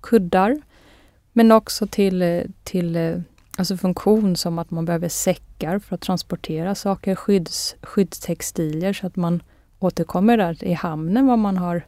[0.00, 0.60] kuddar.
[1.32, 3.22] Men också till, till
[3.56, 9.16] alltså funktion som att man behöver säckar för att transportera saker, skydds, skyddstextilier så att
[9.16, 9.42] man
[9.78, 11.82] återkommer där i hamnen vad man har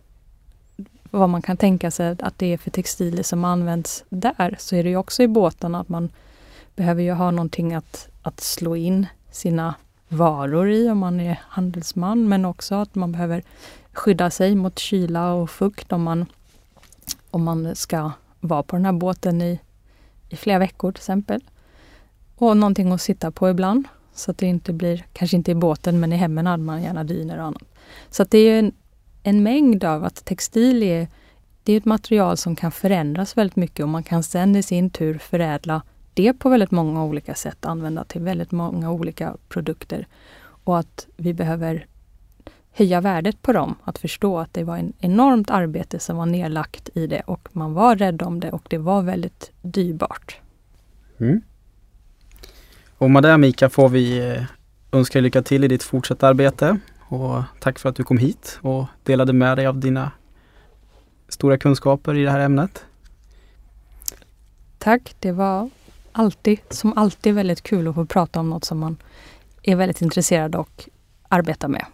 [1.11, 4.85] vad man kan tänka sig att det är för textilier som används där, så är
[4.85, 6.09] det ju också i båtarna att man
[6.77, 9.75] behöver ju ha någonting att, att slå in sina
[10.09, 13.43] varor i om man är handelsman, men också att man behöver
[13.93, 16.27] skydda sig mot kyla och fukt om man,
[17.31, 19.61] om man ska vara på den här båten i,
[20.29, 21.41] i flera veckor till exempel.
[22.37, 23.89] Och någonting att sitta på ibland.
[24.15, 27.05] Så att det inte blir, kanske inte i båten, men i hemmen hade man gärna
[27.05, 27.63] dyner och annat.
[28.11, 28.73] Så att det är en,
[29.29, 31.09] en mängd av att textil är,
[31.63, 34.91] det är ett material som kan förändras väldigt mycket och man kan sen i sin
[34.91, 35.83] tur förädla
[36.15, 40.07] det på väldigt många olika sätt, använda till väldigt många olika produkter.
[40.41, 41.87] Och att vi behöver
[42.73, 46.89] höja värdet på dem, att förstå att det var en enormt arbete som var nedlagt
[46.95, 50.41] i det och man var rädd om det och det var väldigt dyrbart.
[51.19, 51.41] Mm.
[52.99, 54.43] Och med det Mika får vi eh,
[54.93, 56.79] önska dig lycka till i ditt fortsatta arbete
[57.09, 60.11] och tack för att du kom hit och delade med dig av dina
[61.29, 62.85] stora kunskaper i det här ämnet.
[64.79, 65.71] Tack, det var
[66.13, 68.97] alltid, som alltid väldigt kul att få prata om något som man
[69.63, 70.89] är väldigt intresserad och
[71.29, 71.87] arbetar med.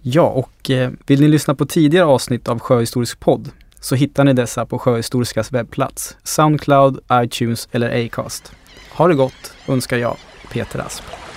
[0.00, 3.50] Ja, och eh, vill ni lyssna på tidigare avsnitt av Sjöhistorisk podd
[3.80, 8.52] så hittar ni dessa på Sjöhistoriskas webbplats, Soundcloud, iTunes eller Acast.
[8.92, 10.16] Ha det gott önskar jag,
[10.52, 11.27] Peter Asp.